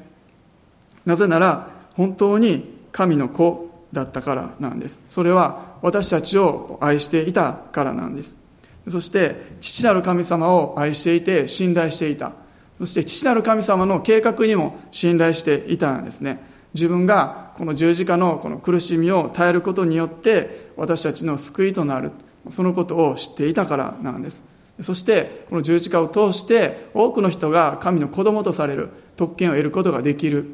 [1.05, 4.99] なぜなら本当に神の子だったからなんです。
[5.11, 8.35] それは私たちを愛していたからなんです。
[8.89, 12.33] そして父なる神様を愛していて信頼していた。
[12.79, 16.50] そして父なる神様の計画にも信頼していたんですね。
[16.75, 22.13] 自分がこの十字架のこの苦しみを耐えることによって私たちの救いとなる。
[22.49, 24.43] そのことを知っていたからなんです。
[24.81, 28.89] そしてこの十字架を通して多くの人が神の子供とされる。
[29.17, 30.47] 特権を得ることができる。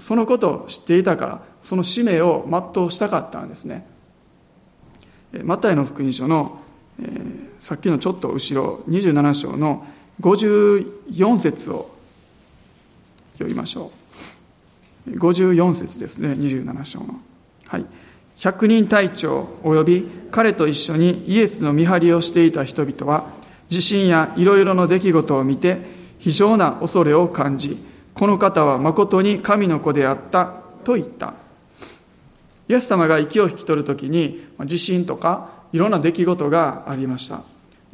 [0.00, 3.86] そのことを知っていたからその使命を全うしたかったんですね。
[5.42, 6.60] マタイの福音書の、
[7.00, 9.86] えー、さっきのちょっと後ろ27章の
[10.20, 11.90] 54節を
[13.34, 14.03] 読みましょう。
[15.08, 16.30] 54節ですね。
[16.30, 17.20] 27章の。
[17.66, 17.86] はい。
[18.38, 23.30] 百人隊長及び彼と一緒にイエスの見張りをしていた人々は
[23.68, 25.78] 地震やいろいろな出来事を見て
[26.18, 27.78] 非常な恐れを感じ
[28.14, 30.52] この方は誠に神の子であった
[30.84, 31.34] と言った。
[32.68, 37.42] イエス様が息を引き取るときに地震とかいろんな出来事がありました。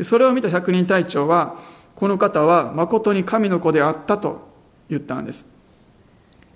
[0.05, 1.57] それを見た百人隊長は
[1.97, 4.49] この方は誠に神の子であったと
[4.89, 5.50] 言ったんです。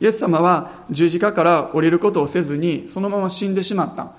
[0.00, 4.12] イエス様は十字架から降りることをせずにそのまま死んでしまった。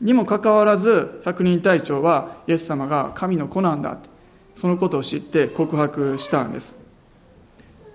[0.00, 3.98] にもかかわらず百人隊長はイエス様が神の子なんだ
[4.54, 6.76] そのことを知って告白したんです。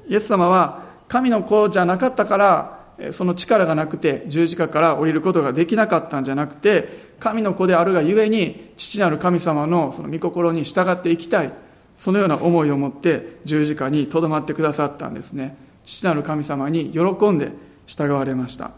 [0.08, 2.78] イエス様は神の子じゃなかったから
[3.12, 11.52] その力がなくて十字架から降りることができなかったんじゃなくて神の子であるがゆえに父なる神様のその御心に従っていきたい。
[11.98, 15.58] そのような思いを持って十字架にとどまってくださったんですね。
[15.88, 17.54] 父なる神様に喜んで
[17.88, 18.71] 従われました。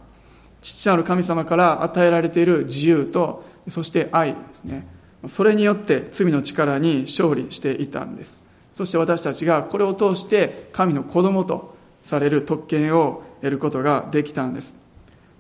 [0.62, 4.88] 父なる神様から与えられている自由とそして愛ですね。
[5.28, 8.44] それによって罪の力に勝利していたんです。
[8.76, 14.76] そして私たちがこれを通して神の子供とされる特権を得ることができたんです。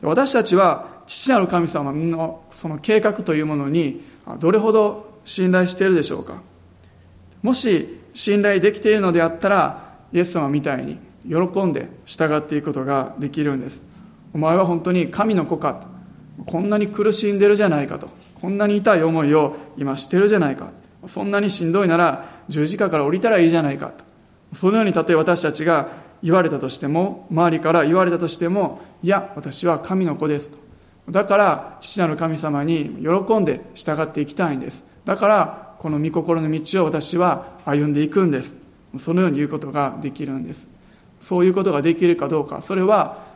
[0.01, 4.01] 私たちは父なる神様のその計画というものに
[4.39, 6.41] どれほど信頼しているでしょうか。
[7.43, 13.83] もし信頼できているのであったらイエス様みたいに喜んで従っていくことができるんです。
[14.33, 15.87] お前は本当に神の子か
[16.45, 18.09] こんなに苦しんでるじゃないかと。
[18.41, 20.69] こんなに痛い思いを今してるじゃないか。
[21.05, 24.05] そんなにしんどいなら十字架から降りたらいいじゃないかと。
[24.55, 25.89] そのようにたとえ私たちが
[26.23, 30.57] 言われたとしても周りから言われたとしてもいや私は神の子ですと。
[31.09, 34.85] だから父なる神様に喜んで従っていきたいんです。
[35.05, 38.57] だからこの御心の道を私は歩んでいくんです。
[38.97, 40.78] そのように言うことができるんです。
[41.19, 42.61] そういうことができるかどうか。
[42.61, 43.27] それは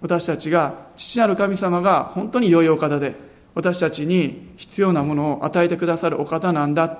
[0.00, 3.14] 私たちが父なる神様が本当に良いお方で
[3.54, 6.98] 私たちに必要なものを与えてくださるお方なんだ。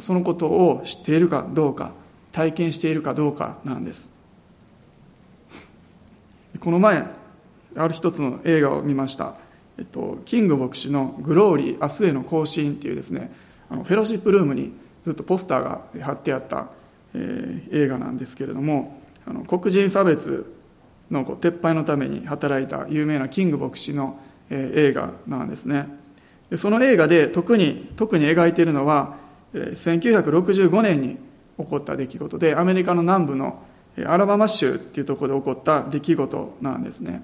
[0.00, 1.92] そのことを知っているかどうか
[2.32, 4.10] 体験しているかどうかなんです。
[6.60, 7.04] この前
[7.76, 9.34] ある一つの映画を見ました、
[9.78, 13.32] えっと、キング牧師の「グローリー明日への行進」っていうですね
[13.70, 14.72] あのフェロシップルームに
[15.04, 16.68] ずっとポスターが貼ってあった、
[17.14, 20.52] えー、映画なんですけれどもあの黒人差別
[21.10, 24.18] のこう撤廃のために働いた有名なキング牧師の、
[24.50, 25.86] え、映画なんですね。
[26.50, 29.16] でその映画で特に特に描いているのは、
[29.54, 31.16] えー、1965年に
[31.58, 33.62] 起こった出来事でアメリカの南部の
[34.06, 37.22] アラバマ州っていうところで起こった出来事なんですね。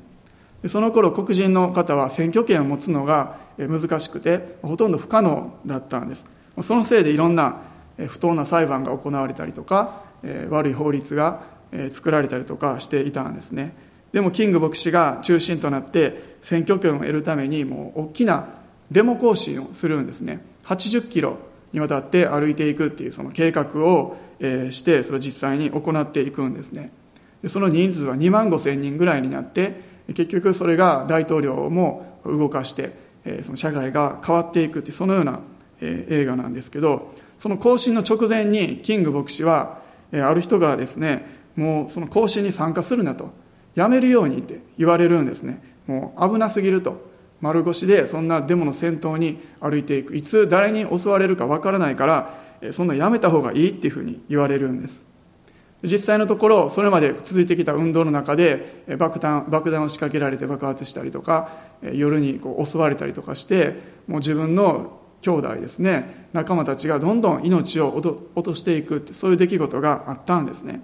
[0.66, 6.26] その頃黒人の方は選挙権を持つのが難しくてほとんど不可能だったんです。
[6.62, 7.60] そのせいでいろんな
[8.08, 10.02] 不当な裁判が行われたりとか
[10.50, 11.42] 悪い法律が
[11.90, 13.74] 作られたりとかしていたんですね。
[14.12, 18.48] でもキング牧師が中心となって選挙権を得るためにもう大きな
[18.90, 20.40] デモ行進をするんですね。
[20.64, 21.38] 80キロ
[21.72, 26.90] にわたって歩いていくっていうその計画をしてそれを実際に行っていくんですね。
[27.46, 32.92] その人数は2万5千人ぐらいになって結局それが大統領も動かして
[33.42, 35.40] その社会が変わっていくってそのような
[35.80, 39.78] 映画なんですけどその行進の直前にキング牧師は
[40.12, 43.30] ある人がですねもうその行進に参加するなと。
[43.74, 45.62] やめるようにって言われるんですね。
[45.86, 47.08] もう危なすぎると。
[47.40, 50.16] 丸腰でそんなデモの先頭に歩いていく。
[50.16, 52.34] いつ誰に襲われるかわからないから
[52.72, 55.04] そんなやめた方がいいっていうふうに言われるんです。
[55.82, 61.50] 実際のところそれまで続いてきた運動の中で爆弾爆弾を仕掛けられて爆発したりとか
[61.92, 66.28] 夜にこう襲われたりとかしてもう自分の兄弟ですね。
[66.32, 70.82] 仲間たちがどんどん命を落としていくってそういう出来事があったんですね。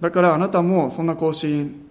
[0.00, 1.86] だからあなたもそんな行進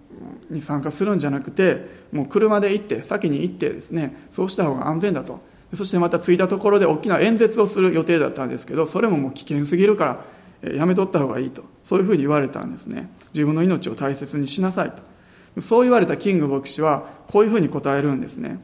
[0.50, 5.40] に参加するんじゃなくてもう車で行って先に行ってですねそうした方が安全だと。
[5.74, 10.24] そしてまた着いたところで大きな演説をする予定だったんですけどそれももう危険すぎるか
[10.64, 11.62] らやめとった方がいいと。
[11.84, 13.10] そういうふうに言われたんですね。
[13.32, 15.62] 自分の命を大切にしなさいと。
[15.62, 18.58] そう言われたキング牧師はこういうふうに答えるんですね。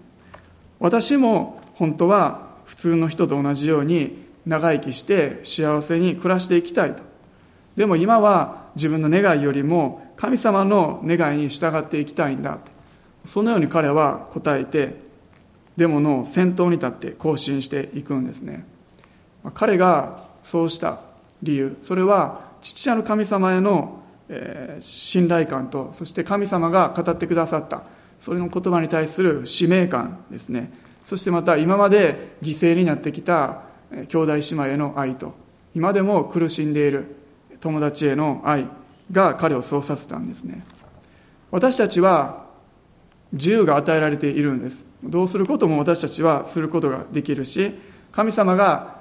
[0.80, 7.02] 私も本当は普通の人と同じように長生きして幸せに暮らしていきたいと。
[7.76, 12.58] でも今は自分の願いよりも神様の願いに従っていきたいんだ。
[13.24, 14.94] そのように彼は答えて
[15.76, 18.64] デモの先頭に立って行進していくんですね。
[19.54, 21.00] 彼がそうした
[21.42, 21.76] 理由。
[21.82, 24.02] それは父なる神様への、
[24.80, 27.84] 信頼感とそして神様が語ってくださった
[28.18, 30.72] それの言葉に対する使命感ですね。
[31.04, 33.62] そしてまた今まで犠牲になってきた
[34.08, 35.34] 兄弟姉妹への愛と
[35.76, 37.25] 今でも苦しんでいる。
[37.60, 38.66] 友達への愛
[39.10, 40.64] が彼をそうさせたんですね。
[41.50, 42.46] 私たちは
[43.32, 44.86] 自由が与えられているんです。
[45.02, 47.72] どうすることも私たちはすることができるし
[48.12, 48.96] 神様が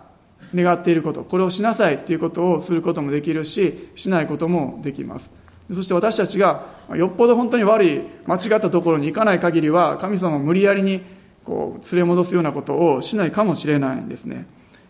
[0.53, 5.31] 願っていることこれをしなさいっていうことをすることもできるししないこともできます。
[5.73, 11.01] そして私たちがよっぽど本当に悪い間違ったところに行かない限りは神様を無理やりに
[11.43, 14.47] こう連れ戻すようなことをしないかもしれないんですね。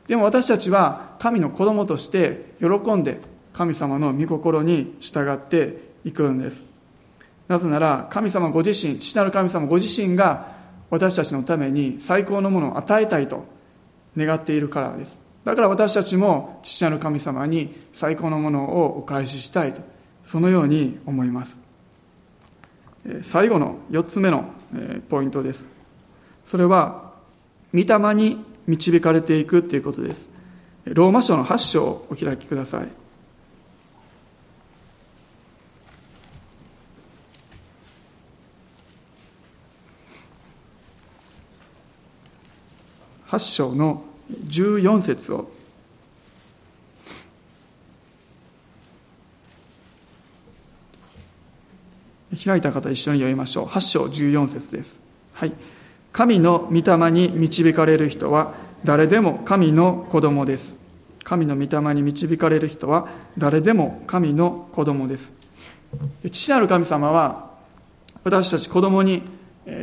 [0.08, 3.20] でも私たちは神の子供として喜んで
[3.56, 6.66] 神様の御心に従っていくんです。
[7.48, 10.54] なぜなら神様ご自身父なる神様ご自身が
[10.90, 13.46] 私たちのために最高のものを与えたいと
[14.18, 15.20] 願っているからです。
[15.46, 19.82] だから私たちも父なる神様に最高のものをお返ししたいと
[20.24, 21.58] そのように思います。
[23.22, 24.50] 最後の4つ目の
[25.10, 25.66] ポイントです。
[26.44, 27.14] それは
[27.74, 30.30] 御霊に導かれていくということです。
[30.86, 33.05] ローマ書の8章をお開きください。
[43.28, 45.52] 8章の14節を。
[52.44, 53.66] 開いた方一緒に読みましょう。
[53.66, 55.02] 8章14節です。
[55.34, 55.54] はい。
[56.12, 58.54] 神の御霊に導かれる人は
[58.84, 60.76] 誰でも神の子供です。
[61.24, 63.08] 神の御霊に導かれる人は
[63.38, 65.34] 誰でも神の子供です。
[66.30, 67.52] 父なる神様は
[68.24, 69.24] 私たち子供に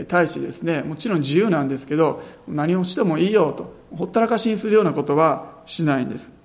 [0.08, 0.82] 対してですね。
[0.82, 6.40] もちろん自由なんですけど何をしてもいいよとほったらかしにするようなことはしないんです。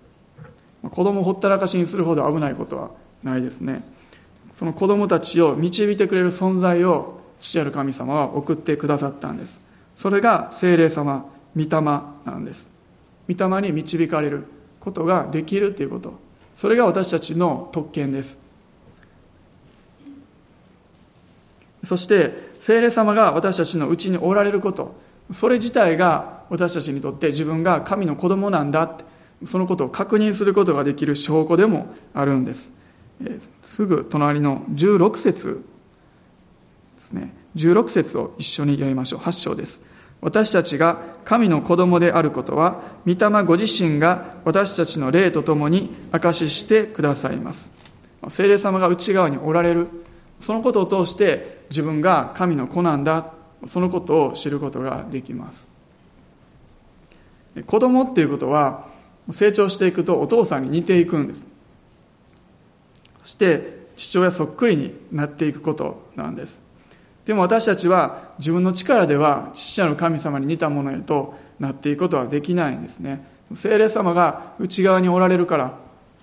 [0.84, 2.92] 子供をほったらかしにするほど危ないことは
[3.24, 3.84] ないですね。
[4.54, 9.60] その子供たちを導いてくれる存在を父なる神様は送ってくださったんです。
[9.96, 11.26] それが精霊様
[11.56, 12.70] 御霊なんです。
[13.30, 14.46] 御霊に導かれる
[14.80, 16.14] ことができるということ。
[16.56, 18.40] それが私たちの特権です。
[21.84, 24.94] そして精霊様が私たちのうちにおられること。
[25.32, 29.06] それ自体が私たちにとって自分が神の子供なんだって。
[29.46, 32.74] そのことを確認することができる証拠でもあるんです。
[33.62, 35.64] すぐ隣の16節
[36.98, 37.34] ですね。
[37.56, 39.20] 16節を一緒に読みましょう。
[39.22, 39.82] 8章です。
[40.20, 47.70] 私たちが神の子供であることは御霊ご自身が私たちの霊とともに証ししてくださいます。
[48.28, 49.88] 聖霊様が内側におられる。
[50.42, 53.34] そのことを通して自分が神の子なんだ。
[53.66, 55.68] そのことを知ることができます。
[57.66, 58.86] 子供っていうことは
[59.32, 61.46] 成長していくとお父さんに似ていくんです。
[63.24, 66.62] そして父親そっくりになっていくことなんです。
[67.26, 73.26] でも私たちは自分の力では父なる神様に似たものへとなっていくことはできないんですね。
[73.56, 75.78] 聖霊様が内側におられるから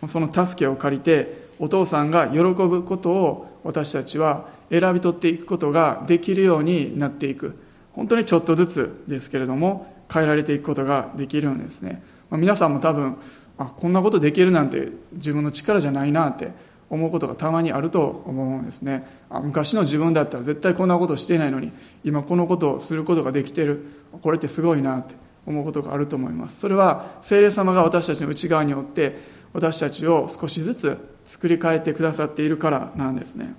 [0.08, 4.46] その助けを借りてお父さんが喜ぶことを私たちは
[4.78, 7.58] 選び取っていくことができるようになっていく。
[7.92, 13.16] 本当にちょっとずつですけれども変えられていくことができるんですね、まあ、皆さんも多分
[13.56, 16.50] あこんなことできるなんて自分の力じゃないなって
[16.90, 19.06] 思うことがたまにあると思うんですね。
[19.30, 21.72] あ昔の自分だったら絶対こんなことしてないのに
[22.02, 23.86] 今このことをすることができてる。
[24.22, 25.14] これってすごいなって
[25.46, 26.60] 思うことがあると思います。
[26.60, 29.18] それは聖霊様が私たちの内側によって
[29.52, 33.54] 私たちを少しずつ作り変えてくださっているからなんですね。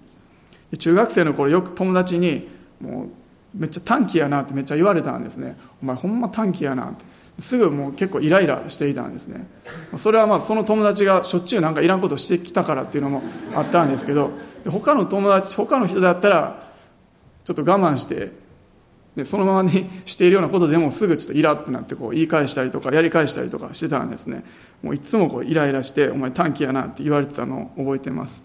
[0.77, 2.47] 中学生の頃よく友達に
[2.81, 3.09] もう
[3.57, 5.57] めっちゃ短気やなってめっちゃ言われたんですね。
[5.81, 7.05] お前ほんま短気やなって。
[7.39, 9.45] すぐもう結構イライラしていたんですね。
[9.97, 13.23] それはまあその友達がしょっちゅうなんかいらんことしてきたからっていうのも
[13.53, 14.31] あったんですけど
[14.69, 16.71] 他の友達他の人だったら
[17.43, 18.31] ちょっと我慢して
[19.17, 24.45] でそのままにしているようなことでもすぐちょっとイラってなってこう言い返したりとかやり返したりとかしてたんですね。
[24.81, 28.43] もういつもこうイライラして「お前短気やな」って言われてたのを覚えてます。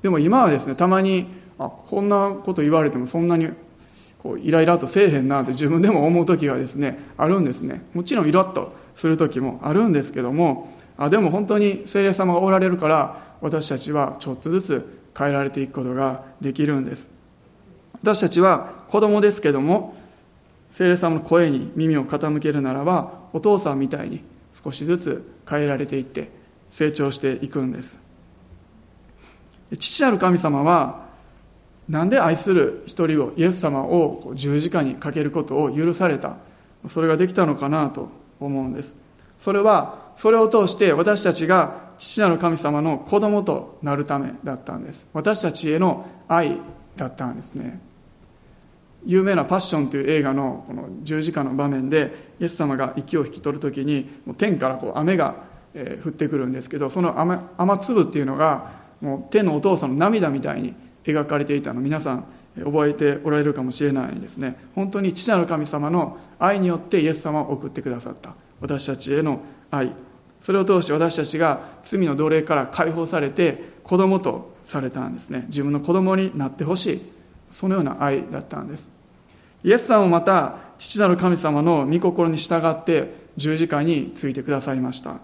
[0.00, 1.26] でも今はですねたまに
[1.60, 3.50] あこんなこと言われてもそんなに
[4.22, 7.82] こうイライラとせえへんなって自分でも思う時がですねあるんですね。
[7.92, 17.10] もちろんイラッとする時もあるんですけどもあでも本当に精霊様がおられるから私たちはちょっとずつ変えられていくことができるんです。
[17.92, 19.94] 私たちは子供ですけども
[20.70, 26.30] 聖霊様の声に耳を傾けるならばお父さんみたいに少しずつ変えられていって
[26.70, 28.00] 成長していくんです。
[29.78, 31.09] 父なる神様は
[31.90, 36.36] なんで愛する一人をイエス様を十字架にかけることを許された
[36.86, 38.96] それができたのかなと思うんです。
[39.40, 45.06] それはそれを通して私たちが父なる神様の子供となるためだったんです。
[45.12, 46.58] 私たちへの愛
[46.96, 47.80] だったんですね。
[49.04, 55.34] 有名な「パッション」という映画のこの十字架の場面でイエス様が息を引き取る時にもう天からこう雨が
[56.04, 58.70] 降ってくるんですけどその雨雨粒っていうのが
[59.00, 60.74] もう天のお父さんの涙みたいに
[61.04, 62.24] 描かれていたの皆さん
[62.58, 64.56] 覚えておられるかもしれないですね。
[64.74, 68.34] 本当に父なる神様の愛によってイエス様を送ってくださった。
[68.60, 69.40] 私たちへの
[69.70, 69.92] 愛。
[70.40, 75.44] それを通して私たちが罪の奴隷から解放されて子供とされたんですね。
[75.48, 77.12] 自分の子供になってほしい。
[77.50, 78.90] そのような愛だったんです。
[79.62, 85.18] イエスさんもまた父なる神様の御心に従って十字架についてくださいました。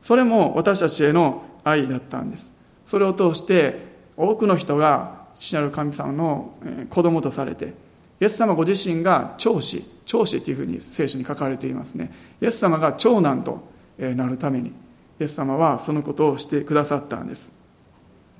[0.00, 2.52] それも私たちへの愛だったんです。
[2.84, 6.54] それを通して多くの人が父なる神様の
[6.88, 7.74] 子供とされて
[8.20, 12.12] イエス様ご自身が長子長子っていうふうに聖書に書かれていますね。
[12.40, 13.68] イエス様が長男と
[13.98, 14.72] なるためにイ
[15.20, 17.52] エス様はそのことをしてくださったんです。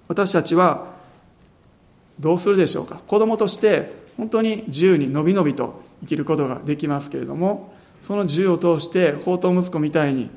[0.07, 0.93] 私たちは
[2.21, 3.01] どうするでしょうか？
[3.07, 10.31] 子供として本当に自由にのびのびと生きることができますけれどもその自由を通して宝刀息子みたいに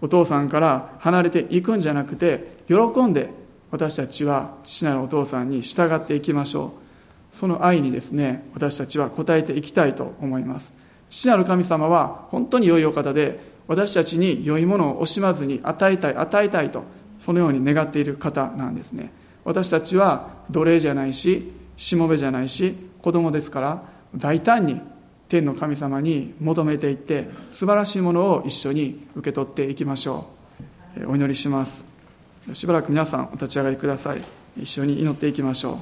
[0.00, 3.30] お父さんから離れていくんじゃなくて喜んで
[3.72, 6.74] 私たちは父なるお父さんに従っていきましょ
[7.32, 7.34] う。
[7.34, 10.74] その愛にですね私たちは応えていきたいと思います。
[11.08, 16.84] 父なる神様は本当に良いお方で私たちに良いものを惜しまずに与えたい与えたいと
[17.18, 19.10] そのように願っている方なんですね。
[19.44, 23.82] 私たちは奴隷じゃないししもべじゃないし子供ですから
[24.14, 24.80] 大胆に
[25.30, 30.26] 天の神様に求めていって素晴らしいものを一緒に受け取っていきましょ
[30.98, 31.08] う。
[31.08, 31.91] お祈りします。
[32.52, 34.22] しばらく皆さんお立ち上がりください。
[34.60, 35.76] 一緒に祈っていきましょう。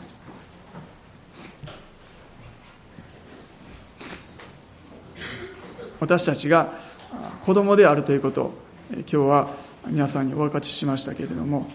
[6.01, 6.73] 私たちが
[7.45, 8.55] 子供であるということを
[8.93, 9.49] 今日は
[9.87, 11.69] 皆さんにお分かちしましたけれども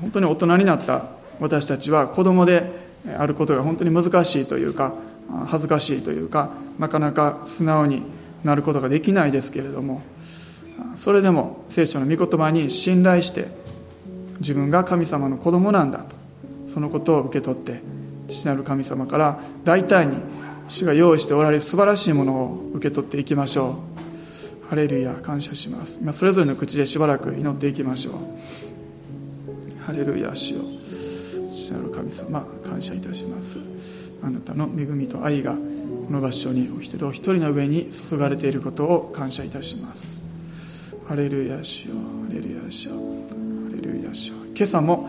[0.00, 1.06] 本当に大人になった
[1.40, 2.70] 私たちは子供で
[3.18, 4.94] あることが本当に難しいというか
[5.46, 8.02] 恥ずかしいというかなかなか素直に
[8.44, 10.02] なることができないですけれども
[10.96, 13.46] それでも聖書の御言葉に信頼して
[14.40, 16.16] 自分が神様の子供なんだと。
[16.66, 17.80] そのことを受け取って
[18.26, 20.16] 父なる神様から大胆に
[20.66, 23.76] 主が用意しておられる素晴らしいものを受け取っていきましょ
[24.64, 24.68] う。
[24.68, 25.98] ハレルヤ感謝します。
[26.00, 28.14] 今それぞれの口でしばらく祈っていきましょう。
[29.84, 30.60] ハレルヤ主よ。
[31.52, 33.58] 父なる神様感謝いたします。
[34.22, 35.58] あなたの恵みと愛がこ
[36.10, 40.18] の場所にお一人お一人の上に注がれていることを感謝いたします。
[41.06, 41.94] ハレルヤ主よ。
[42.26, 43.43] ハレルヤ主よ。
[43.84, 45.08] ルヤ主今朝も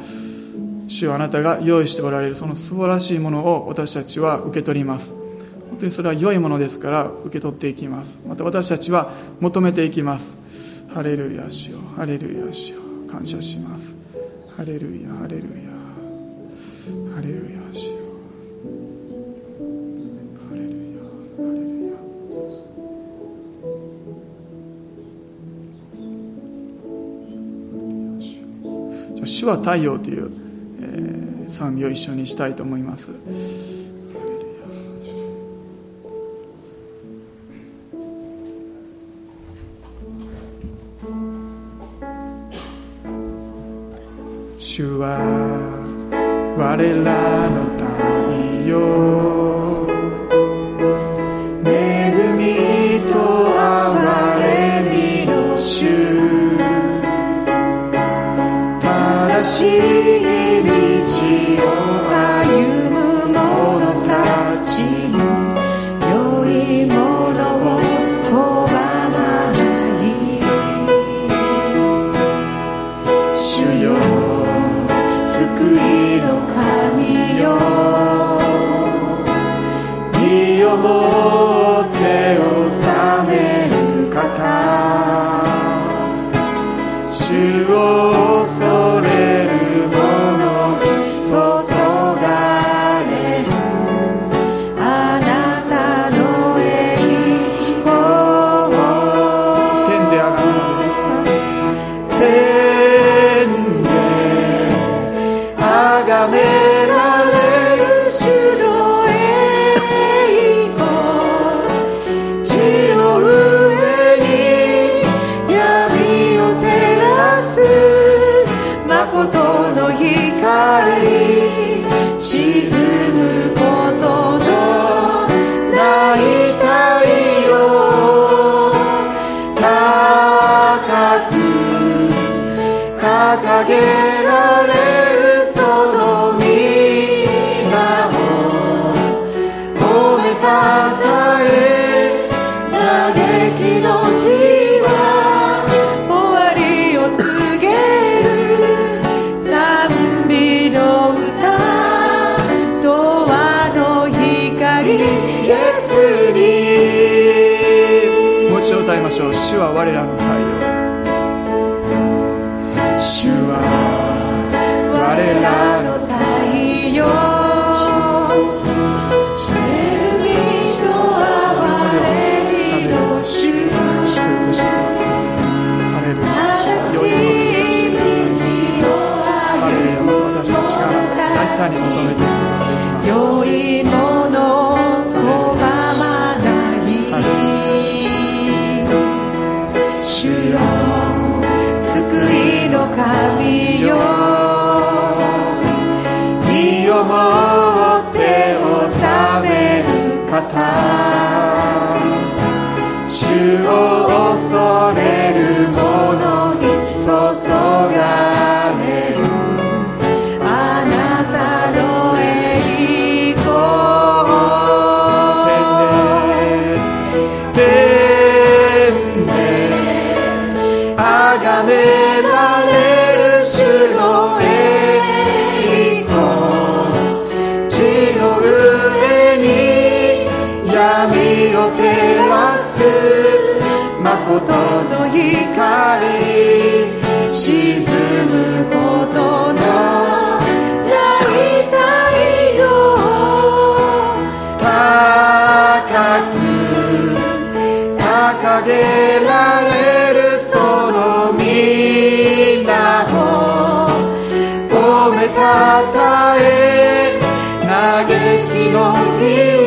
[0.88, 5.14] 主あなたが用意しておられるその素晴らしいものを私たちは受け取ります。
[5.70, 8.18] 本当にそれは良いものですから受け取っていきます。
[8.28, 10.38] また私たちは求めていきます。
[10.90, 11.80] ハレルヤ主よ。
[11.98, 12.82] ハレルヤ主よ。
[13.10, 13.98] 感謝します。
[14.56, 15.66] ハレルヤハレルヤ。
[17.16, 17.96] ハレルヤ主よ。
[29.46, 30.32] 主は太陽という、
[30.82, 33.12] えー賛美を一緒にしたいと思います
[44.58, 45.20] 主は
[46.58, 49.25] 我らの太陽。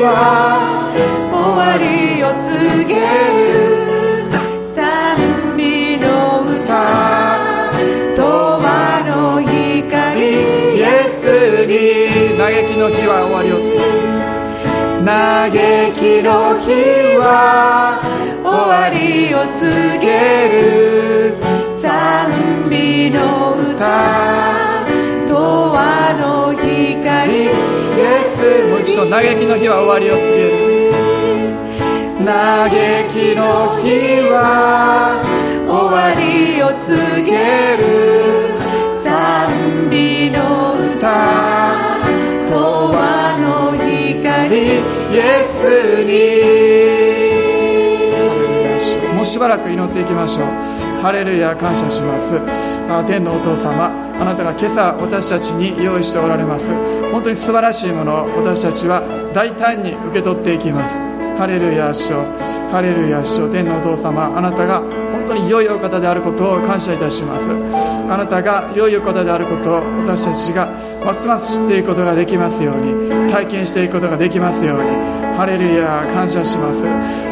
[0.08, 0.90] は
[1.32, 1.84] 終わり
[2.22, 2.94] を告げ
[3.36, 3.46] る。
[4.64, 4.76] 賛
[5.56, 6.72] 美の歌
[8.16, 8.20] 永
[8.58, 10.84] 遠の光イエ
[11.14, 11.20] ス
[11.66, 11.72] に
[12.38, 14.08] 嘆きの日は終わりを告げる。
[15.04, 15.12] 嘆
[15.94, 16.66] きの日
[17.18, 18.00] は
[18.42, 19.62] 終わりを告
[19.98, 20.06] げ
[20.48, 21.36] る。
[21.72, 21.80] 賛
[22.68, 23.86] 美の歌
[25.26, 25.32] 永
[25.76, 27.87] 遠の光
[28.38, 30.92] イエスもう一度嘆きの日は終わりを告げる。
[32.24, 32.70] 嘆
[33.10, 33.42] きの
[33.82, 33.88] 日
[34.30, 35.18] は
[35.66, 36.86] 終わりを告
[37.24, 37.32] げ
[37.76, 37.82] る。
[38.94, 40.38] 賛美の
[40.78, 41.02] 歌
[42.46, 42.50] 永
[42.94, 45.58] 遠の光イエス
[46.04, 46.08] に。
[49.16, 50.87] もうしばらく祈っていきましょう。
[51.00, 52.40] ハレルヤ感謝します。
[52.90, 53.86] あ天のお父様
[54.20, 56.74] あなたが今朝私たちに用意しておられます。
[57.12, 60.98] 本当に素晴らしいものを私たちは大胆に受け取っていきます。
[61.38, 62.14] ハレルヤ主
[62.72, 64.82] ハレルヤ主天のお父様あなたが
[65.28, 67.48] 当に良いお方であることを感謝いたします。
[68.10, 69.74] あなたが良いお方であることを
[70.06, 70.70] 私たちが
[71.04, 74.88] ますます知っていくことができますように体験していくことができますように
[75.36, 76.84] ハレルヤ感謝します。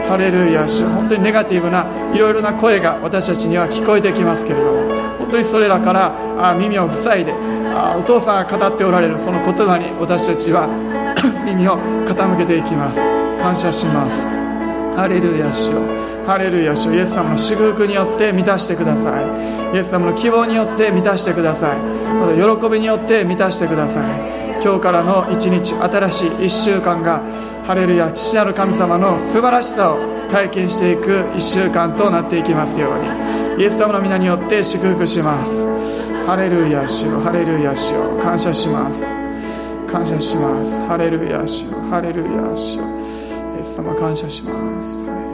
[0.08, 7.34] ハレルヤ主本当にネガティブないろいろな声が私たちには聞こえてきますけれども本当にそれらからあ耳を塞いで
[7.74, 10.68] あお父さんが語っておられるその言葉に私たちは
[11.44, 13.00] 耳を傾けていきます。
[13.40, 14.26] 感謝します。
[14.96, 16.15] ハレルヤ主よ。
[16.26, 19.22] ハレルヤ主イエス様の祝福によって満たしてくださ
[19.72, 19.76] い。
[19.76, 21.78] イエス様の希望によって満たしてください。
[21.78, 24.36] また喜びによって満たしてください。
[24.62, 27.22] 今日からの一日新しい1週間が
[27.66, 29.98] ハレルヤ父なる神様の素晴らしさを
[30.28, 31.04] 体験していく
[31.34, 32.98] 1週間となっていきますよう
[33.56, 33.62] に。
[33.62, 35.64] イエス様の皆によって祝福します。
[36.26, 37.20] ハレルヤ主よ。
[37.20, 39.04] ハレルヤ主感謝します。
[39.86, 40.80] 感謝します。
[40.88, 41.78] ハレルヤ主よ。
[41.88, 42.84] ハレルヤ主よ。
[43.56, 45.25] イエス様感謝します。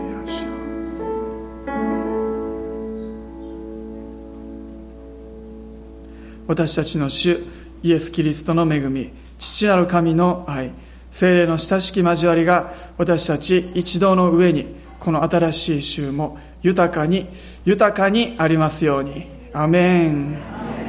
[6.47, 7.37] 私たちの主
[7.83, 10.73] イエス・キリストの恵み父なる神の愛
[11.11, 17.29] 精霊の親しき交わりが私たち一同の上にこの新しい週も豊かに
[17.65, 19.27] 豊かにありますように。
[19.53, 20.82] アメン。